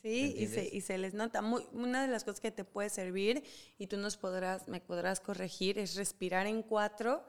Sí, 0.02 0.36
y 0.38 0.48
se, 0.48 0.70
y 0.72 0.82
se, 0.82 0.98
les 0.98 1.14
nota. 1.14 1.42
una 1.42 2.02
de 2.02 2.08
las 2.08 2.24
cosas 2.24 2.40
que 2.40 2.52
te 2.52 2.66
puede 2.66 2.90
servir, 2.90 3.44
y 3.78 3.88
tú 3.88 3.98
nos 3.98 4.18
podrás, 4.18 4.68
me 4.68 4.82
podrás 4.82 5.20
corregir, 5.20 5.78
es 5.80 5.96
respirar 5.96 6.48
en 6.48 6.64
cuatro 6.64 7.26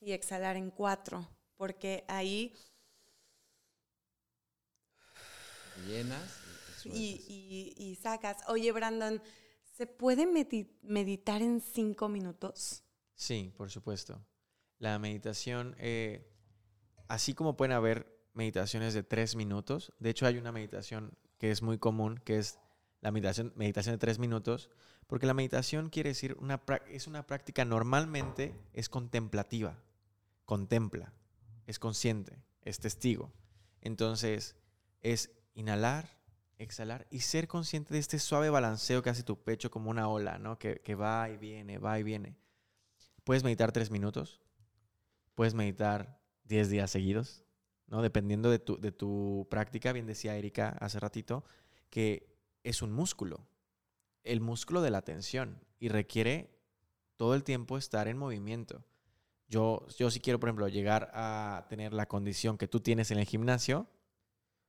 y 0.00 0.12
exhalar 0.12 0.56
en 0.56 0.70
cuatro, 0.70 1.28
porque 1.56 2.04
ahí... 2.08 2.54
Llenas 5.86 6.42
y, 6.84 7.74
y, 7.76 7.94
sacas. 7.96 8.38
Oye, 8.48 8.72
Brandon, 8.72 9.22
¿se 9.76 9.86
puede 9.86 10.26
meditar 10.82 11.42
en 11.42 11.60
cinco 11.60 12.08
minutos? 12.08 12.84
Sí, 13.14 13.52
por 13.56 13.70
supuesto. 13.70 14.24
La 14.78 14.98
meditación, 14.98 15.76
eh, 15.78 16.28
así 17.08 17.34
como 17.34 17.56
pueden 17.56 17.72
haber 17.72 18.21
meditaciones 18.34 18.94
de 18.94 19.02
tres 19.02 19.36
minutos. 19.36 19.92
De 19.98 20.10
hecho, 20.10 20.26
hay 20.26 20.38
una 20.38 20.52
meditación 20.52 21.16
que 21.38 21.50
es 21.50 21.62
muy 21.62 21.78
común, 21.78 22.20
que 22.24 22.38
es 22.38 22.58
la 23.00 23.10
meditación, 23.10 23.52
meditación 23.56 23.94
de 23.94 23.98
tres 23.98 24.18
minutos, 24.18 24.70
porque 25.06 25.26
la 25.26 25.34
meditación 25.34 25.90
quiere 25.90 26.10
decir, 26.10 26.36
una, 26.40 26.62
es 26.88 27.06
una 27.06 27.26
práctica 27.26 27.64
normalmente, 27.64 28.54
es 28.72 28.88
contemplativa, 28.88 29.82
contempla, 30.44 31.12
es 31.66 31.78
consciente, 31.78 32.42
es 32.62 32.78
testigo. 32.78 33.32
Entonces, 33.80 34.56
es 35.00 35.32
inhalar, 35.54 36.08
exhalar 36.58 37.06
y 37.10 37.20
ser 37.20 37.48
consciente 37.48 37.92
de 37.92 38.00
este 38.00 38.18
suave 38.18 38.48
balanceo 38.48 39.02
que 39.02 39.10
hace 39.10 39.24
tu 39.24 39.42
pecho 39.42 39.70
como 39.70 39.90
una 39.90 40.08
ola, 40.08 40.38
¿no? 40.38 40.58
Que, 40.58 40.80
que 40.80 40.94
va 40.94 41.28
y 41.28 41.36
viene, 41.36 41.78
va 41.78 41.98
y 41.98 42.04
viene. 42.04 42.36
Puedes 43.24 43.44
meditar 43.44 43.72
tres 43.72 43.90
minutos, 43.90 44.40
puedes 45.34 45.54
meditar 45.54 46.20
diez 46.44 46.70
días 46.70 46.90
seguidos, 46.90 47.44
¿no? 47.92 48.00
Dependiendo 48.00 48.50
de 48.50 48.58
tu, 48.58 48.80
de 48.80 48.90
tu 48.90 49.46
práctica, 49.50 49.92
bien 49.92 50.06
decía 50.06 50.34
Erika 50.34 50.70
hace 50.80 50.98
ratito, 50.98 51.44
que 51.90 52.34
es 52.64 52.80
un 52.80 52.90
músculo, 52.90 53.46
el 54.24 54.40
músculo 54.40 54.80
de 54.80 54.90
la 54.90 54.96
atención 54.96 55.60
y 55.78 55.90
requiere 55.90 56.58
todo 57.16 57.34
el 57.34 57.44
tiempo 57.44 57.76
estar 57.76 58.08
en 58.08 58.16
movimiento. 58.16 58.82
Yo, 59.46 59.86
yo 59.98 60.10
si 60.10 60.20
quiero, 60.20 60.40
por 60.40 60.48
ejemplo, 60.48 60.68
llegar 60.68 61.10
a 61.12 61.66
tener 61.68 61.92
la 61.92 62.06
condición 62.06 62.56
que 62.56 62.66
tú 62.66 62.80
tienes 62.80 63.10
en 63.10 63.18
el 63.18 63.26
gimnasio, 63.26 63.86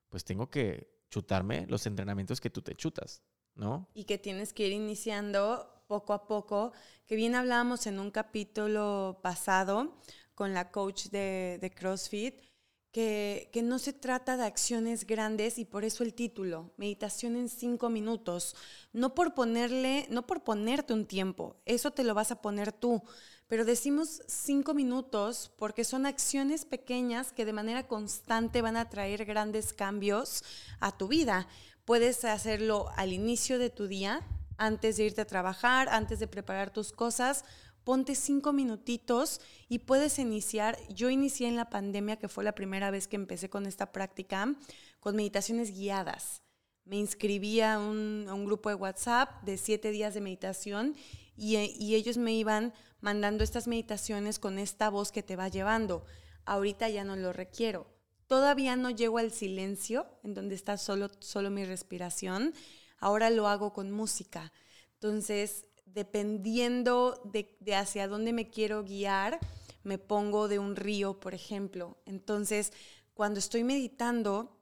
pues 0.09 0.25
tengo 0.25 0.49
que 0.49 0.93
chutarme 1.09 1.65
los 1.69 1.85
entrenamientos 1.85 2.41
que 2.41 2.49
tú 2.49 2.61
te 2.61 2.75
chutas, 2.75 3.23
¿no? 3.55 3.87
Y 3.93 4.03
que 4.03 4.17
tienes 4.17 4.51
que 4.51 4.67
ir 4.67 4.73
iniciando 4.73 5.85
poco 5.87 6.11
a 6.11 6.27
poco, 6.27 6.73
que 7.05 7.15
bien 7.15 7.35
hablábamos 7.35 7.87
en 7.87 7.99
un 7.99 8.11
capítulo 8.11 9.21
pasado 9.23 9.97
con 10.35 10.53
la 10.53 10.71
coach 10.71 11.05
de, 11.05 11.57
de 11.61 11.71
CrossFit, 11.71 12.52
que, 12.93 13.49
no 13.63 13.79
se 13.79 13.91
trata 13.91 14.37
de 14.37 14.45
acciones 14.45 15.05
grandes 15.07 15.57
y 15.57 15.65
por 15.65 15.83
eso 15.83 16.03
el 16.03 16.13
título, 16.13 16.71
meditación 16.77 17.35
en 17.35 17.49
cinco 17.49 17.89
minutos. 17.89 18.55
No 18.93 19.15
por 19.15 19.33
ponerle, 19.33 20.05
no 20.11 20.27
por 20.27 20.43
ponerte 20.43 20.93
un 20.93 21.07
tiempo, 21.07 21.57
eso 21.65 21.91
te 21.91 22.03
lo 22.03 22.13
vas 22.13 22.31
a 22.31 22.41
poner 22.41 22.71
tú, 22.71 23.01
pero 23.47 23.65
decimos 23.65 24.21
cinco 24.27 24.75
minutos 24.75 25.51
porque 25.57 25.83
son 25.83 26.05
acciones 26.05 26.65
pequeñas 26.65 27.33
que 27.33 27.45
de 27.45 27.53
manera 27.53 27.87
constante 27.87 28.61
van 28.61 28.77
a 28.77 28.89
traer 28.89 29.25
grandes 29.25 29.73
cambios 29.73 30.43
a 30.79 30.95
tu 30.95 31.07
vida. 31.07 31.47
Puedes 31.85 32.23
hacerlo 32.25 32.89
al 32.95 33.11
inicio 33.11 33.57
de 33.57 33.71
tu 33.71 33.87
día, 33.87 34.21
antes 34.57 34.97
de 34.97 35.05
irte 35.05 35.21
a 35.21 35.25
trabajar, 35.25 35.89
antes 35.89 36.19
de 36.19 36.27
preparar 36.27 36.71
tus 36.71 36.91
cosas, 36.91 37.43
ponte 37.83 38.15
cinco 38.15 38.53
minutitos 38.53 39.41
y 39.69 39.79
puedes 39.79 40.19
iniciar. 40.19 40.77
Yo 40.89 41.09
inicié 41.09 41.47
en 41.47 41.55
la 41.55 41.69
pandemia, 41.69 42.17
que 42.17 42.29
fue 42.29 42.43
la 42.43 42.55
primera 42.55 42.91
vez 42.91 43.07
que 43.07 43.15
empecé 43.15 43.49
con 43.49 43.65
esta 43.65 43.91
práctica, 43.91 44.55
con 44.99 45.15
meditaciones 45.15 45.71
guiadas. 45.71 46.41
me 46.85 46.97
inscribí 46.97 47.61
a 47.61 47.79
un, 47.79 48.45
grupo 48.45 48.69
de 48.69 48.75
WhatsApp 48.75 49.43
de 49.43 49.57
siete 49.57 49.91
días 49.91 50.13
de 50.13 50.21
meditación 50.21 50.95
y, 51.37 51.55
y 51.57 51.95
ellos 51.95 52.17
me 52.17 52.33
iban 52.33 52.73
mandando 52.99 53.43
estas 53.43 53.67
meditaciones 53.67 54.37
con 54.37 54.59
esta 54.59 54.89
voz 54.89 55.11
que 55.11 55.23
te 55.23 55.35
va 55.35 55.47
llevando. 55.47 56.05
Ahorita 56.45 56.89
ya 56.89 57.03
no 57.03 57.15
lo 57.15 57.31
requiero. 57.31 57.87
Todavía 58.27 58.75
no 58.75 58.89
llego 58.89 59.17
al 59.17 59.31
silencio, 59.31 60.07
en 60.23 60.33
donde 60.33 60.55
está 60.55 60.77
solo, 60.77 61.09
solo 61.19 61.51
mi 61.51 61.65
respiración. 61.65 62.53
Ahora 62.97 63.29
lo 63.29 63.47
hago 63.47 63.73
con 63.73 63.91
música. 63.91 64.51
Entonces, 64.95 65.65
dependiendo 65.93 67.21
de, 67.25 67.75
hacia 67.75 68.07
dónde 68.07 68.33
me 68.33 68.49
quiero 68.49 68.83
guiar, 68.83 69.39
me 69.83 69.97
pongo 69.97 70.47
de 70.47 70.59
un 70.59 70.75
río, 70.75 71.19
por 71.19 71.33
ejemplo. 71.33 71.97
Entonces, 72.05 72.73
cuando 73.13 73.39
estoy 73.39 73.63
meditando, 73.63 74.57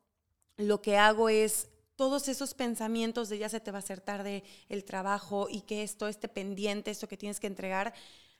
lo 0.58 0.82
que 0.82 0.98
hago 0.98 1.30
es 1.30 1.70
todos 1.96 2.28
esos 2.28 2.54
pensamientos 2.54 3.30
de 3.30 3.38
ya 3.38 3.50
se 3.50 3.60
te 3.60 3.72
va 3.72 3.78
a 3.78 3.80
hacer 3.80 4.02
tarde 4.02 4.44
el 4.70 4.84
trabajo 4.84 5.48
y 5.50 5.62
que 5.62 5.84
esto 5.84 6.08
esté 6.08 6.28
pendiente, 6.28 6.92
esto 6.92 7.08
que 7.08 7.18
tienes 7.18 7.40
que 7.40 7.48
entregar, 7.48 7.94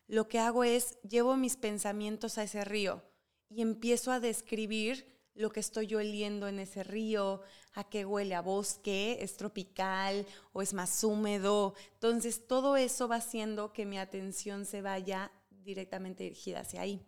lo 0.08 0.28
que 0.28 0.40
hago 0.40 0.64
es 0.64 0.98
llevo 1.04 1.38
mis 1.38 1.58
pensamientos 1.58 2.38
a 2.38 2.44
ese 2.44 2.66
río 2.66 3.04
y 3.50 3.62
empiezo 3.62 4.12
a 4.12 4.20
describir 4.20 5.06
lo 5.34 5.50
que 5.52 5.60
estoy 5.60 5.94
oliendo 5.96 6.48
en 6.48 6.60
ese 6.60 6.84
río, 6.84 7.42
a 7.74 7.84
qué 7.86 8.06
huele 8.06 8.36
a 8.36 8.42
bosque, 8.42 9.18
es 9.22 9.38
tropical 9.38 10.26
o 10.54 10.62
es 10.62 10.74
más 10.74 11.04
húmedo. 11.04 11.74
Entonces, 11.94 12.48
todo 12.48 12.76
eso 12.76 13.08
va 13.08 13.18
haciendo 13.18 13.74
que 13.74 13.86
mi 13.86 13.98
atención 13.98 14.66
se 14.66 14.82
vaya 14.82 15.32
directamente 15.50 16.24
dirigida 16.24 16.62
hacia 16.62 16.82
ahí. 16.82 17.06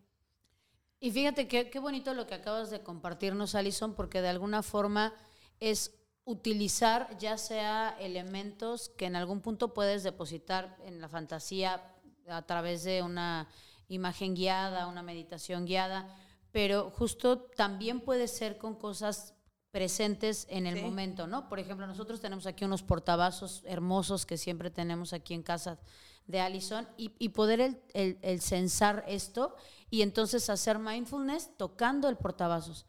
Y 0.99 1.11
fíjate 1.11 1.47
qué, 1.47 1.69
qué 1.69 1.79
bonito 1.79 2.13
lo 2.13 2.27
que 2.27 2.35
acabas 2.35 2.69
de 2.69 2.81
compartirnos, 2.81 3.55
Alison, 3.55 3.93
porque 3.93 4.21
de 4.21 4.29
alguna 4.29 4.63
forma 4.63 5.13
es 5.59 5.91
utilizar 6.25 7.17
ya 7.17 7.37
sea 7.37 7.97
elementos 7.99 8.89
que 8.97 9.05
en 9.05 9.17
algún 9.17 9.41
punto 9.41 9.73
puedes 9.73 10.03
depositar 10.03 10.77
en 10.85 11.01
la 11.01 11.09
fantasía 11.09 11.93
a 12.27 12.41
través 12.43 12.83
de 12.83 13.03
una 13.03 13.49
imagen 13.89 14.33
guiada, 14.33 14.87
una 14.87 15.03
meditación 15.03 15.65
guiada, 15.65 16.15
pero 16.53 16.89
justo 16.91 17.39
también 17.41 17.99
puede 17.99 18.29
ser 18.29 18.57
con 18.57 18.75
cosas 18.75 19.33
presentes 19.71 20.45
en 20.49 20.67
el 20.67 20.75
Sí. 20.75 20.81
momento, 20.83 21.25
¿no? 21.27 21.49
Por 21.49 21.59
ejemplo, 21.59 21.85
nosotros 21.87 22.21
tenemos 22.21 22.45
aquí 22.45 22.63
unos 22.63 22.83
portavasos 22.83 23.63
hermosos 23.65 24.25
que 24.25 24.37
siempre 24.37 24.69
tenemos 24.69 25.11
aquí 25.13 25.33
en 25.33 25.41
casa 25.43 25.79
de 26.27 26.39
Allison 26.39 26.87
y, 26.95 27.11
y 27.19 27.29
poder 27.29 27.59
el, 27.59 27.81
el, 27.93 28.17
el 28.21 28.39
censar 28.39 29.03
esto 29.07 29.55
y 29.89 30.03
entonces 30.03 30.49
hacer 30.49 30.77
mindfulness 30.79 31.57
tocando 31.57 32.07
el 32.07 32.15
portavasos. 32.17 32.85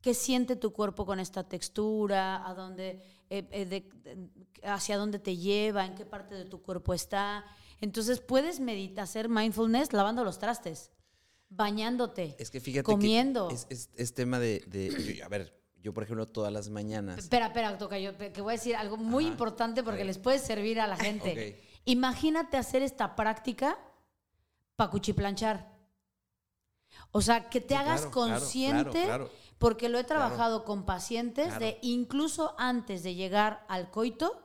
¿Qué 0.00 0.14
siente 0.14 0.54
tu 0.56 0.72
cuerpo 0.72 1.04
con 1.04 1.18
esta 1.20 1.42
textura? 1.48 2.48
¿A 2.48 2.54
dónde, 2.54 3.02
eh, 3.28 3.46
eh, 3.50 3.66
de- 3.66 4.30
¿Hacia 4.62 4.96
dónde 4.96 5.18
te 5.18 5.36
lleva? 5.36 5.84
¿En 5.84 5.96
qué 5.96 6.06
parte 6.06 6.34
de 6.36 6.44
tu 6.44 6.62
cuerpo 6.62 6.94
está? 6.94 7.44
Entonces 7.80 8.20
puedes 8.20 8.60
meditar, 8.60 9.02
hacer 9.04 9.28
mindfulness 9.28 9.92
lavando 9.92 10.22
los 10.24 10.38
trastes, 10.38 10.92
bañándote, 11.56 12.36
Es 12.38 12.50
que 12.50 12.60
fíjate 12.60 12.84
comiendo. 12.84 13.48
que 13.48 13.54
es, 13.54 13.66
es- 13.70 13.90
es 13.96 14.14
tema 14.14 14.38
de, 14.38 14.64
de- 14.66 15.16
yo- 15.16 15.24
a 15.24 15.28
ver, 15.28 15.60
yo 15.80 15.92
por 15.92 16.02
ejemplo 16.04 16.26
todas 16.26 16.52
las 16.52 16.68
mañanas. 16.70 17.18
Espera, 17.18 17.46
espera, 17.46 17.76
toca 17.78 17.98
yo, 17.98 18.16
que 18.16 18.40
voy 18.40 18.54
a 18.54 18.56
decir 18.56 18.76
algo 18.76 18.96
muy 18.96 19.24
Ajá. 19.24 19.32
importante 19.32 19.82
porque 19.82 20.04
les 20.04 20.18
puede 20.18 20.38
servir 20.38 20.80
a 20.80 20.86
la 20.86 20.96
gente. 20.98 21.60
Imagínate 21.84 22.56
hacer 22.56 22.82
esta 22.82 23.16
práctica 23.16 23.78
para 24.76 24.90
cuchiplanchar. 24.90 25.70
O 27.10 27.20
sea, 27.20 27.48
que 27.50 27.60
te 27.60 27.74
Sí, 27.74 27.80
hagas 27.80 28.02
claro, 28.02 28.12
consciente, 28.12 28.90
claro, 29.04 29.26
claro. 29.28 29.30
porque 29.58 29.88
lo 29.88 29.98
he 29.98 30.04
trabajado 30.04 30.64
con 30.64 30.84
pacientes 30.84 31.58
de 31.58 31.78
incluso 31.82 32.54
antes 32.58 33.02
de 33.02 33.14
llegar 33.14 33.64
al 33.68 33.90
coito, 33.90 34.40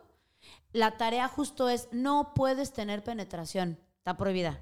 la 0.73 0.97
tarea 0.97 1.27
justo 1.27 1.69
es 1.69 1.87
no 1.91 2.33
puedes 2.33 2.73
tener 2.73 3.03
penetración, 3.03 3.79
está 3.99 4.17
prohibida. 4.17 4.61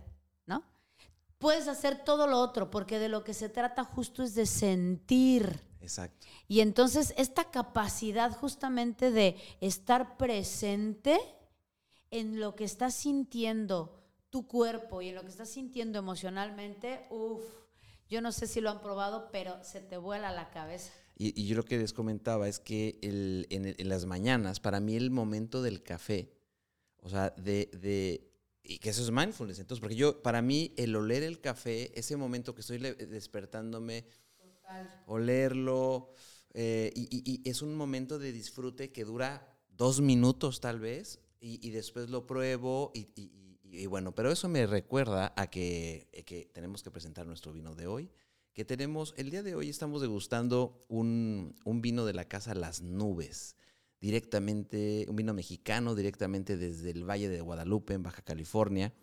Puedes 1.37 1.67
hacer 1.67 2.03
todo 2.03 2.27
lo 2.27 2.39
otro, 2.39 2.71
porque 2.71 2.97
de 2.99 3.09
lo 3.09 3.23
que 3.23 3.33
se 3.33 3.49
trata 3.49 3.83
justo 3.83 4.23
es 4.23 4.35
de 4.35 4.45
sentir. 4.45 5.61
Exacto. 5.81 6.25
Y 6.47 6.61
entonces 6.61 7.13
esta 7.17 7.51
capacidad 7.51 8.31
justamente 8.35 9.11
de 9.11 9.35
estar 9.61 10.17
presente 10.17 11.19
en 12.11 12.39
lo 12.39 12.55
que 12.55 12.63
estás 12.63 12.95
sintiendo 12.95 14.01
tu 14.29 14.47
cuerpo 14.47 15.01
y 15.01 15.09
en 15.09 15.15
lo 15.15 15.21
que 15.21 15.29
estás 15.29 15.49
sintiendo 15.49 15.99
emocionalmente, 15.99 17.05
uff, 17.09 17.43
yo 18.09 18.21
no 18.21 18.31
sé 18.31 18.47
si 18.47 18.61
lo 18.61 18.69
han 18.69 18.81
probado, 18.81 19.29
pero 19.31 19.63
se 19.63 19.81
te 19.81 19.97
vuela 19.97 20.31
la 20.31 20.49
cabeza. 20.49 20.91
Y, 21.17 21.39
y 21.41 21.47
yo 21.47 21.55
lo 21.55 21.63
que 21.63 21.77
les 21.77 21.93
comentaba 21.93 22.47
es 22.47 22.59
que 22.59 22.99
el- 23.01 23.47
en, 23.49 23.87
las 23.89 24.05
mañanas, 24.05 24.59
para 24.59 24.79
mí 24.79 24.95
el 24.95 25.11
momento 25.11 25.61
del 25.61 25.81
café, 25.83 26.33
o 27.01 27.09
sea, 27.09 27.29
de, 27.31 27.69
de- 27.73 28.31
y 28.67 28.79
que 28.79 28.89
eso 28.89 29.03
es 29.03 29.11
mindfulness, 29.11 29.59
entonces, 29.59 29.81
porque 29.81 29.95
yo, 29.95 30.21
para 30.21 30.41
mí, 30.41 30.73
el 30.77 30.95
oler 30.95 31.23
el 31.23 31.39
café, 31.41 31.97
ese 31.99 32.17
momento 32.17 32.55
que 32.55 32.61
estoy 32.61 32.79
despertándome, 32.79 34.05
olerlo, 35.05 36.09
eh, 36.53 36.91
y, 36.95 37.03
y- 37.11 37.41
y 37.45 37.49
es 37.49 37.61
un 37.61 37.75
momento 37.75 38.19
de 38.19 38.31
disfrute 38.31 38.91
que 38.91 39.05
dura 39.05 39.47
dos 39.69 40.01
minutos 40.01 40.59
tal 40.61 40.79
vez, 40.79 41.19
y, 41.39 41.65
y 41.65 41.71
después 41.71 42.09
lo 42.09 42.25
pruebo, 42.25 42.91
y, 42.93 43.07
y- 43.15 43.31
y- 43.63 43.77
y 43.83 43.85
bueno, 43.87 44.13
pero 44.15 44.31
eso 44.31 44.47
me 44.47 44.65
recuerda 44.67 45.33
a 45.35 45.49
que, 45.49 46.07
eh, 46.13 46.23
que 46.23 46.49
tenemos 46.53 46.81
que 46.81 46.91
presentar 46.91 47.27
nuestro 47.27 47.51
vino 47.53 47.75
de 47.75 47.87
hoy, 47.87 48.09
que 48.53 48.63
tenemos, 48.63 49.13
el 49.17 49.29
día 49.31 49.43
de 49.43 49.53
hoy 49.55 49.69
estamos 49.69 50.01
degustando 50.01 50.79
un, 50.87 51.55
un 51.65 51.81
vino 51.81 52.05
de 52.05 52.13
la 52.13 52.25
casa 52.27 52.55
Las 52.55 52.81
Nubes, 52.81 53.57
directamente, 54.01 55.05
un 55.09 55.15
vino 55.15 55.33
mexicano, 55.33 55.95
directamente 55.95 56.57
desde 56.57 56.91
el 56.91 57.09
Valle 57.09 57.29
de 57.29 57.41
Guadalupe, 57.41 57.93
en 57.93 58.03
Baja 58.03 58.21
California. 58.21 58.93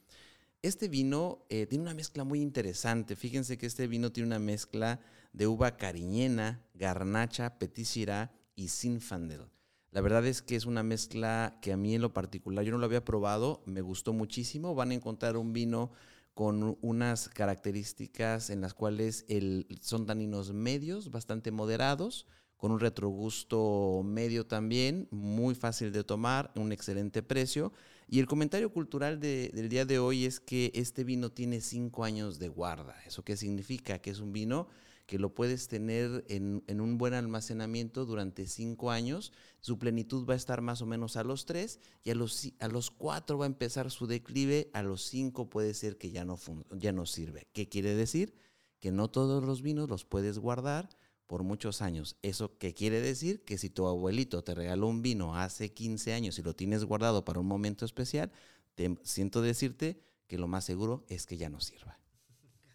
Este 0.63 0.89
vino 0.89 1.45
eh, 1.49 1.67
tiene 1.67 1.83
una 1.83 1.95
mezcla 1.95 2.25
muy 2.25 2.41
interesante. 2.41 3.17
Fíjense 3.17 3.59
que 3.59 3.67
este 3.67 3.89
vino 3.89 4.13
tiene 4.13 4.29
una 4.29 4.39
mezcla 4.39 5.01
de 5.33 5.47
uva 5.47 5.77
cariñena, 5.77 6.63
garnacha, 6.75 7.59
petit 7.59 8.09
y 8.55 8.69
zinfandel. 8.69 9.49
La 9.91 10.01
verdad 10.01 10.25
es 10.25 10.41
que 10.41 10.57
es 10.57 10.65
una 10.65 10.83
mezcla 10.83 11.59
que 11.61 11.73
a 11.73 11.77
mí 11.77 11.95
en 11.95 12.01
lo 12.01 12.15
particular, 12.15 12.65
yo 12.65 12.73
no 12.73 12.79
lo 12.79 12.87
había 12.87 13.05
probado, 13.05 13.63
me 13.67 13.81
gustó 13.81 14.13
muchísimo. 14.13 14.75
Van 14.75 14.91
a 14.91 14.95
encontrar 14.95 15.37
un 15.37 15.53
vino 15.53 15.91
con 16.35 16.79
unas 16.81 17.29
características 17.29 18.49
en 18.49 18.61
las 18.63 18.73
cuales 18.73 19.25
el- 19.29 19.67
son 19.83 20.07
taninos 20.07 20.53
medios, 20.53 21.11
bastante 21.11 21.51
moderados, 21.51 22.27
con 22.63 22.71
un 22.71 22.79
retrogusto 22.79 24.03
medio 24.05 24.47
también, 24.47 25.09
muy 25.11 25.57
fácil 25.57 25.91
de 25.91 26.05
tomar, 26.05 26.53
un 26.55 26.71
excelente 26.71 27.21
precio. 27.21 27.73
Y 28.07 28.21
el 28.21 28.27
comentario 28.27 28.73
cultural 28.73 29.19
de- 29.19 29.51
del 29.53 29.69
día 29.69 29.85
de 29.85 29.99
hoy 29.99 30.27
es 30.27 30.39
que 30.39 30.71
este 30.73 31.03
vino 31.03 31.33
tiene 31.33 31.61
cinco 31.61 32.05
años 32.05 32.39
de 32.39 32.47
guarda. 32.47 32.95
¿Eso 33.05 33.25
qué 33.25 33.37
significa? 33.37 33.99
Que 33.99 34.11
es 34.11 34.21
un 34.21 34.33
vino 34.33 34.69
que 35.07 35.19
lo 35.19 35.35
puedes 35.35 35.67
tener 35.67 36.25
en, 36.29 36.63
en 36.69 36.81
un 36.81 36.99
buen 36.99 37.15
almacenamiento 37.15 38.07
durante 38.07 38.47
cinco 38.47 38.93
años. 38.93 39.33
Su 39.61 39.81
plenitud 39.81 40.25
va 40.25 40.35
a 40.35 40.37
estar 40.37 40.61
más 40.61 40.83
o 40.83 40.87
menos 40.87 41.17
a 41.17 41.25
los 41.25 41.47
tres 41.47 41.81
y 42.05 42.11
a 42.11 42.15
los, 42.15 42.49
a 42.61 42.69
los 42.69 42.93
cuatro 42.93 43.39
va 43.39 43.47
a 43.47 43.49
empezar 43.49 43.91
su 43.91 44.07
declive. 44.07 44.71
A 44.73 44.85
los 44.85 45.03
cinco 45.03 45.51
puede 45.51 45.75
ser 45.75 45.99
que 45.99 46.13
ya 46.13 46.25
no, 46.25 46.39
ya 46.79 46.93
no 46.93 47.07
sirve. 47.07 47.49
¿Qué 47.53 47.69
quiere 47.69 47.97
decir? 47.97 48.37
Que 48.79 48.93
no 48.93 49.11
todos 49.11 49.43
los 49.43 49.63
vinos 49.63 49.91
los 49.91 50.05
puedes 50.05 50.39
guardar 50.39 50.91
por 51.33 51.45
muchos 51.45 51.81
años. 51.81 52.19
¿Eso 52.21 52.59
qué 52.59 52.75
quiere 52.75 53.01
decir? 53.01 53.43
Que 53.43 53.57
si 53.57 53.71
tu 53.71 53.87
abuelito 53.87 54.45
te 54.45 54.55
regaló 54.55 54.87
un 54.87 55.01
vino 55.01 55.35
hace 55.35 55.73
15 55.73 56.13
años 56.13 56.39
y 56.39 56.43
lo 56.43 56.55
tienes 56.55 56.85
guardado 56.85 57.25
para 57.25 57.41
un 57.41 57.47
momento 57.47 57.87
especial, 57.87 58.31
te 58.75 58.99
siento 59.03 59.41
decirte 59.41 60.05
que 60.27 60.37
lo 60.37 60.47
más 60.47 60.67
seguro 60.67 61.07
es 61.09 61.25
que 61.25 61.39
ya 61.39 61.49
no 61.49 61.59
sirva. 61.59 61.99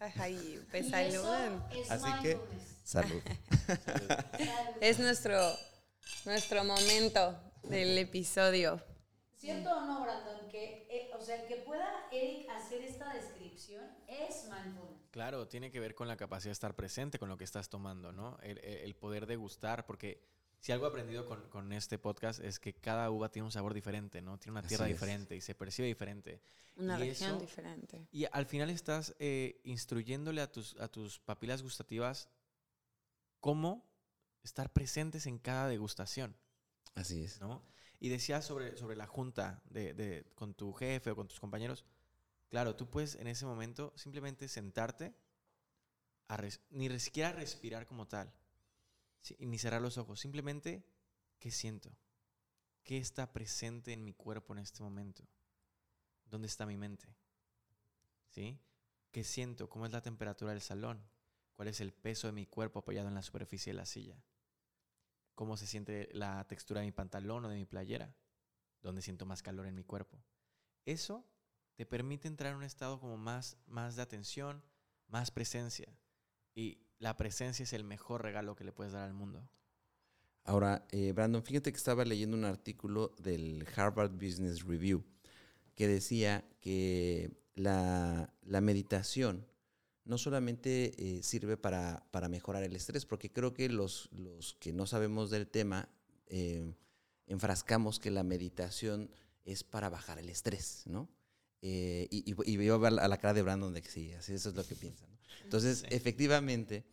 Ay, 0.00 0.60
pues 0.72 0.88
salud. 0.88 1.24
Así 1.88 2.10
que-. 2.20 2.40
Salud. 2.82 3.22
Es 4.80 4.98
nuestro, 4.98 5.38
nuestro 6.24 6.64
momento 6.64 7.38
del 7.62 7.96
episodio. 7.96 8.82
¿Cierto 9.36 9.70
o 9.70 9.86
no, 9.86 10.02
Brandon? 10.02 10.48
Que, 10.50 10.88
eh, 10.90 11.10
o 11.16 11.24
sea, 11.24 11.46
que 11.46 11.58
pueda 11.58 12.08
Eric 12.10 12.48
hacer 12.50 12.82
esta 12.82 13.14
descripción 13.14 13.84
es 14.08 14.48
mindfulness. 14.50 14.97
Claro, 15.18 15.48
tiene 15.48 15.72
que 15.72 15.80
ver 15.80 15.96
con 15.96 16.06
la 16.06 16.16
capacidad 16.16 16.50
de 16.50 16.52
estar 16.52 16.76
presente 16.76 17.18
con 17.18 17.28
lo 17.28 17.36
que 17.36 17.42
estás 17.42 17.68
tomando, 17.68 18.12
¿no? 18.12 18.38
El, 18.40 18.58
el- 18.58 18.78
el 18.84 18.94
poder 18.94 19.26
degustar, 19.26 19.84
porque 19.84 20.22
si 20.60 20.70
algo 20.70 20.86
he 20.86 20.90
aprendido 20.90 21.26
con, 21.26 21.42
con 21.48 21.72
este 21.72 21.98
podcast 21.98 22.38
es 22.38 22.60
que 22.60 22.72
cada 22.74 23.10
uva 23.10 23.28
tiene 23.28 23.46
un 23.46 23.50
sabor 23.50 23.74
diferente, 23.74 24.22
¿no? 24.22 24.38
Tiene 24.38 24.52
una 24.52 24.60
Así 24.60 24.68
tierra 24.68 24.86
es. 24.86 24.92
diferente 24.92 25.34
y 25.34 25.40
se 25.40 25.56
percibe 25.56 25.88
diferente. 25.88 26.40
Una 26.76 26.96
Y 27.00 27.08
región 27.08 27.30
eso- 27.32 27.40
diferente. 27.40 28.06
Y 28.12 28.26
al 28.30 28.46
final 28.46 28.70
estás 28.70 29.16
eh, 29.18 29.60
instruyéndole 29.64 30.40
a 30.40 30.52
tus, 30.52 30.76
a 30.78 30.86
tus 30.86 31.18
papilas 31.18 31.62
gustativas 31.62 32.28
cómo 33.40 33.84
estar 34.44 34.72
presentes 34.72 35.26
en 35.26 35.38
cada 35.40 35.66
degustación, 35.66 36.36
Así 36.94 37.24
es. 37.24 37.40
¿no? 37.40 37.64
Y 37.98 38.08
decías 38.08 38.44
sobre, 38.46 38.76
sobre 38.76 38.94
la 38.94 39.08
junta 39.08 39.62
de, 39.64 39.94
de- 39.94 40.24
con 40.36 40.54
tu 40.54 40.72
jefe 40.72 41.10
o 41.10 41.16
con 41.16 41.26
tus 41.26 41.40
compañeros. 41.40 41.84
Claro, 42.48 42.76
tú 42.76 42.88
puedes 42.88 43.14
en 43.16 43.26
ese 43.26 43.46
momento 43.46 43.92
simplemente 43.96 44.48
sentarte, 44.48 45.14
ni 46.70 46.98
siquiera 47.00 47.32
respirar 47.32 47.86
como 47.86 48.06
tal, 48.08 48.32
ni 49.38 49.58
cerrar 49.58 49.82
los 49.82 49.98
ojos, 49.98 50.20
simplemente, 50.20 50.84
¿qué 51.38 51.50
siento? 51.50 51.90
¿qué 52.88 52.96
está 52.96 53.30
presente 53.34 53.92
en 53.92 54.02
mi 54.02 54.14
cuerpo 54.14 54.54
en 54.54 54.60
este 54.60 54.82
momento? 54.82 55.22
¿Dónde 56.24 56.46
está 56.46 56.64
mi 56.64 56.78
mente? 56.78 57.14
¿Sí? 58.30 58.58
¿Qué 59.10 59.24
siento? 59.24 59.68
¿Cómo 59.68 59.84
es 59.84 59.92
la 59.92 60.00
temperatura 60.00 60.52
del 60.52 60.62
salón? 60.62 61.06
¿Cuál 61.52 61.68
es 61.68 61.82
el 61.82 61.92
peso 61.92 62.28
de 62.28 62.32
mi 62.32 62.46
cuerpo 62.46 62.78
apoyado 62.78 63.08
en 63.08 63.14
la 63.14 63.20
superficie 63.20 63.74
de 63.74 63.76
la 63.76 63.84
silla? 63.84 64.18
¿Cómo 65.34 65.58
se 65.58 65.66
siente 65.66 66.08
la 66.14 66.46
textura 66.48 66.80
de 66.80 66.86
mi 66.86 66.92
pantalón 66.92 67.44
o 67.44 67.50
de 67.50 67.56
mi 67.56 67.66
playera? 67.66 68.16
¿Dónde 68.80 69.02
siento 69.02 69.26
más 69.26 69.42
calor 69.42 69.66
en 69.66 69.74
mi 69.74 69.84
cuerpo? 69.84 70.24
Eso 70.86 71.28
te 71.78 71.86
permite 71.86 72.26
entrar 72.26 72.50
en 72.50 72.58
un 72.58 72.64
estado 72.64 72.98
como 72.98 73.16
más, 73.16 73.56
más 73.68 73.94
de 73.94 74.02
atención, 74.02 74.64
más 75.06 75.30
presencia. 75.30 75.96
Y 76.52 76.80
la 76.98 77.16
presencia 77.16 77.62
es 77.62 77.72
el 77.72 77.84
mejor 77.84 78.24
regalo 78.24 78.56
que 78.56 78.64
le 78.64 78.72
puedes 78.72 78.94
dar 78.94 79.04
al 79.04 79.14
mundo. 79.14 79.48
Ahora, 80.42 80.88
eh, 80.90 81.12
Brandon, 81.12 81.40
fíjate 81.40 81.70
que 81.70 81.76
estaba 81.76 82.04
leyendo 82.04 82.36
un 82.36 82.44
artículo 82.44 83.14
del 83.20 83.64
Harvard 83.76 84.10
Business 84.10 84.64
Review 84.64 85.04
que 85.76 85.86
decía 85.86 86.44
que 86.60 87.30
la, 87.54 88.34
meditación 88.42 89.46
no 90.04 90.18
solamente 90.18 90.94
eh, 90.98 91.22
sirve 91.22 91.56
para, 91.56 92.02
mejorar 92.28 92.64
el 92.64 92.74
estrés, 92.74 93.06
porque 93.06 93.30
creo 93.30 93.54
que 93.54 93.68
los, 93.68 94.08
los 94.10 94.54
que 94.54 94.72
no 94.72 94.84
sabemos 94.86 95.30
del 95.30 95.46
tema 95.46 95.88
eh, 96.26 96.74
enfrascamos 97.28 98.00
que 98.00 98.10
la 98.10 98.24
meditación 98.24 99.12
es 99.44 99.62
para 99.62 99.90
bajar 99.90 100.18
el 100.18 100.28
estrés, 100.28 100.82
¿no? 100.84 101.08
Y, 101.60 102.08
y, 102.10 102.34
y, 102.44 102.56
veo 102.56 102.84
a 102.84 102.90
la 102.90 103.16
cara 103.18 103.34
de 103.34 103.42
Brandon 103.42 103.74
de 103.74 103.82
que 103.82 103.90
sí, 103.90 104.12
así 104.12 104.34
eso 104.34 104.50
es 104.50 104.54
lo 104.54 104.64
que 104.64 104.74
piensa. 104.74 105.06
Entonces, 105.44 105.84
efectivamente, 105.90 106.84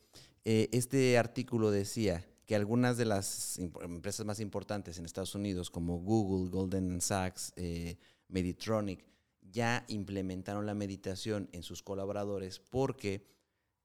este 0.43 1.17
artículo 1.17 1.71
decía 1.71 2.25
que 2.45 2.55
algunas 2.55 2.97
de 2.97 3.05
las 3.05 3.57
empresas 3.57 4.25
más 4.25 4.39
importantes 4.39 4.97
en 4.97 5.05
Estados 5.05 5.35
Unidos, 5.35 5.71
como 5.71 5.99
Google, 5.99 6.49
Golden 6.49 7.01
Sachs, 7.01 7.53
eh, 7.55 7.97
Meditronic, 8.27 9.03
ya 9.41 9.85
implementaron 9.87 10.65
la 10.65 10.73
meditación 10.73 11.49
en 11.53 11.63
sus 11.63 11.81
colaboradores 11.81 12.59
porque 12.59 13.25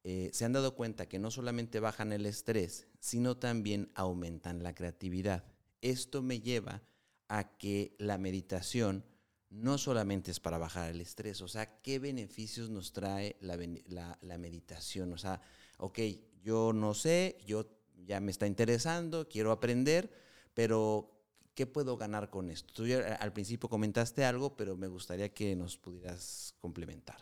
eh, 0.05 0.31
se 0.33 0.45
han 0.45 0.53
dado 0.53 0.75
cuenta 0.75 1.09
que 1.09 1.19
no 1.19 1.31
solamente 1.31 1.81
bajan 1.81 2.13
el 2.13 2.27
estrés, 2.27 2.87
sino 2.99 3.37
también 3.37 3.91
aumentan 3.95 4.63
la 4.63 4.75
creatividad. 4.75 5.45
Esto 5.81 6.23
me 6.23 6.41
lleva 6.41 6.83
a 7.29 7.57
que 7.57 7.95
la 7.99 8.19
meditación 8.19 9.05
no 9.51 9.79
solamente 9.79 10.31
es 10.31 10.41
para 10.41 10.59
bajar 10.59 10.91
el 10.91 11.01
estrés, 11.01 11.41
o 11.43 11.49
sea, 11.49 11.81
¿qué 11.83 11.99
beneficios 11.99 12.71
nos 12.71 12.93
trae 12.93 13.37
la, 13.41 14.19
la 14.23 14.39
meditación? 14.39 15.13
O 15.13 15.19
sea, 15.19 15.43
ok, 15.79 15.99
yo 16.43 16.73
no 16.73 16.95
sé, 16.95 17.39
yo 17.47 17.67
ya 18.07 18.21
me 18.21 18.31
está 18.31 18.47
interesando, 18.47 19.29
quiero 19.29 19.53
aprender, 19.53 20.11
pero 20.55 21.21
¿qué 21.55 21.67
puedo 21.67 21.97
ganar 21.97 22.31
con 22.31 22.51
esto? 22.51 22.73
Tú 22.73 22.87
ya 22.87 23.17
al 23.17 23.33
principio 23.33 23.69
comentaste 23.69 24.25
algo, 24.25 24.57
pero 24.57 24.77
me 24.77 24.89
gustaría 24.89 25.33
que 25.33 25.55
nos 25.57 25.77
pudieras 25.77 26.55
complementar. 26.59 27.21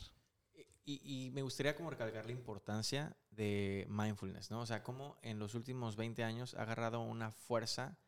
Y, 0.90 1.30
me 1.34 1.42
gustaría 1.42 1.76
como 1.76 1.90
recalcar 1.90 2.24
la 2.24 2.32
importancia 2.32 3.14
de 3.30 3.86
mindfulness, 3.90 4.50
¿no? 4.50 4.60
O 4.62 4.66
sea, 4.66 4.82
cómo 4.82 5.18
en 5.20 5.38
los 5.38 5.54
últimos 5.54 5.96
20 5.96 6.24
años 6.24 6.54
ha 6.54 6.62
agarrado 6.62 7.02
una 7.02 7.30
fuerza, 7.30 7.98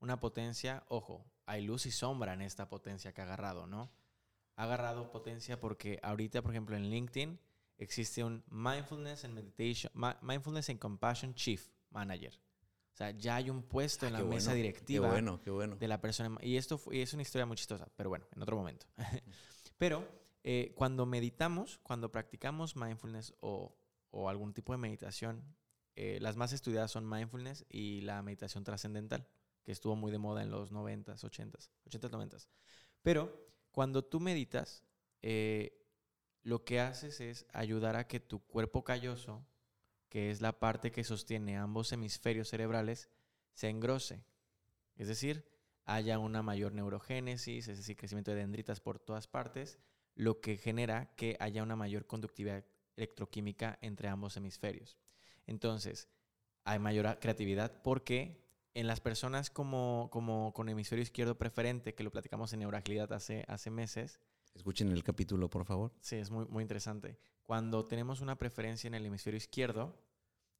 una 0.00 0.20
potencia, 0.20 0.84
ojo, 0.88 1.24
hay 1.46 1.62
luz 1.62 1.86
y 1.86 1.90
sombra 1.90 2.34
en 2.34 2.42
esta 2.42 2.68
potencia 2.68 3.12
que 3.12 3.20
ha 3.20 3.24
agarrado, 3.24 3.66
¿no? 3.66 3.90
Ha 4.56 4.64
agarrado 4.64 5.10
potencia 5.10 5.60
porque 5.60 5.98
ahorita, 6.02 6.42
por 6.42 6.50
ejemplo, 6.50 6.76
en 6.76 6.90
LinkedIn 6.90 7.38
existe 7.78 8.24
un 8.24 8.44
Mindfulness 8.50 9.24
and 9.24 9.34
Meditation, 9.34 9.92
Mindfulness 10.22 10.70
and 10.70 10.78
Compassion 10.78 11.34
Chief 11.34 11.68
manager. 11.90 12.32
O 12.92 12.96
sea, 12.96 13.10
ya 13.10 13.36
hay 13.36 13.50
un 13.50 13.62
puesto 13.62 14.06
en 14.06 14.16
ah, 14.16 14.20
la 14.20 14.24
mesa 14.24 14.54
directiva 14.54 15.08
bueno, 15.10 15.40
qué 15.42 15.50
bueno. 15.50 15.76
de 15.76 15.86
la 15.86 16.00
persona. 16.00 16.38
Y 16.40 16.56
esto 16.56 16.80
es 16.90 17.12
una 17.12 17.22
historia 17.22 17.44
muy 17.44 17.56
chistosa, 17.56 17.86
pero 17.94 18.08
bueno, 18.08 18.26
en 18.34 18.42
otro 18.42 18.56
momento. 18.56 18.86
pero 19.76 20.08
eh, 20.42 20.72
cuando 20.74 21.04
meditamos, 21.04 21.78
cuando 21.82 22.10
practicamos 22.10 22.74
mindfulness 22.74 23.34
o, 23.40 23.76
algún 24.28 24.54
tipo 24.54 24.72
de 24.72 24.78
meditación, 24.78 25.44
eh, 25.94 26.18
las 26.22 26.36
más 26.36 26.54
estudiadas 26.54 26.90
son 26.90 27.06
mindfulness 27.06 27.66
y 27.68 28.00
la 28.00 28.22
meditación 28.22 28.64
trascendental, 28.64 29.28
que 29.66 29.72
estuvo 29.72 29.96
muy 29.96 30.12
de 30.12 30.18
moda 30.18 30.42
en 30.42 30.50
los 30.50 30.72
90s, 30.72 31.24
80s, 31.24 31.70
80s, 31.90 32.10
90s. 32.10 32.48
Pero 33.02 33.46
cuando 33.72 34.04
tú 34.04 34.20
meditas, 34.20 34.84
eh, 35.20 35.84
lo 36.42 36.64
que 36.64 36.78
haces 36.80 37.20
es 37.20 37.44
ayudar 37.52 37.96
a 37.96 38.06
que 38.06 38.20
tu 38.20 38.46
cuerpo 38.46 38.84
calloso 38.84 39.44
que 40.08 40.30
es 40.30 40.40
la 40.40 40.58
parte 40.58 40.92
que 40.92 41.04
sostiene 41.04 41.56
ambos 41.56 41.92
hemisferios 41.92 42.48
cerebrales, 42.48 43.10
se 43.52 43.68
engrose. 43.68 44.24
Es 44.94 45.08
decir, 45.08 45.46
haya 45.84 46.18
una 46.18 46.42
mayor 46.42 46.72
neurogénesis, 46.72 47.68
es 47.68 47.76
decir, 47.76 47.96
crecimiento 47.96 48.30
de 48.30 48.38
dendritas 48.38 48.80
por 48.80 48.98
todas 48.98 49.26
partes, 49.26 49.78
lo 50.14 50.40
que 50.40 50.56
genera 50.56 51.12
que 51.16 51.36
haya 51.40 51.62
una 51.62 51.76
mayor 51.76 52.06
conductividad 52.06 52.64
electroquímica 52.96 53.78
entre 53.82 54.08
ambos 54.08 54.36
hemisferios. 54.36 54.96
Entonces, 55.44 56.08
hay 56.64 56.78
mayor 56.78 57.18
creatividad 57.18 57.82
porque 57.82 58.45
en 58.76 58.86
las 58.86 59.00
personas 59.00 59.48
como, 59.48 60.10
como 60.12 60.52
con 60.52 60.68
hemisferio 60.68 61.02
izquierdo 61.02 61.38
preferente, 61.38 61.94
que 61.94 62.04
lo 62.04 62.10
platicamos 62.10 62.52
en 62.52 62.60
neuragilidad 62.60 63.12
hace, 63.12 63.44
hace 63.48 63.70
meses, 63.70 64.20
Escuchen 64.56 64.90
el 64.90 65.04
capítulo, 65.04 65.50
por 65.50 65.66
favor. 65.66 65.92
Sí, 66.00 66.16
es 66.16 66.30
muy, 66.30 66.46
muy 66.46 66.62
interesante. 66.62 67.18
Cuando 67.42 67.84
tenemos 67.84 68.22
una 68.22 68.38
preferencia 68.38 68.88
en 68.88 68.94
el 68.94 69.04
hemisferio 69.04 69.36
izquierdo 69.36 70.02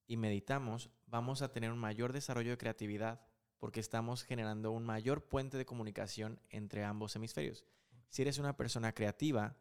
y 0.06 0.18
meditamos, 0.18 0.90
vamos 1.06 1.40
a 1.40 1.50
tener 1.50 1.72
un 1.72 1.78
mayor 1.78 2.12
desarrollo 2.12 2.50
de 2.50 2.58
creatividad 2.58 3.26
porque 3.56 3.80
estamos 3.80 4.22
generando 4.22 4.70
un 4.70 4.84
mayor 4.84 5.28
puente 5.28 5.56
de 5.56 5.64
comunicación 5.64 6.38
entre 6.50 6.84
ambos 6.84 7.16
hemisferios. 7.16 7.64
Si 8.10 8.20
eres 8.20 8.36
una 8.36 8.54
persona 8.54 8.92
creativa 8.92 9.56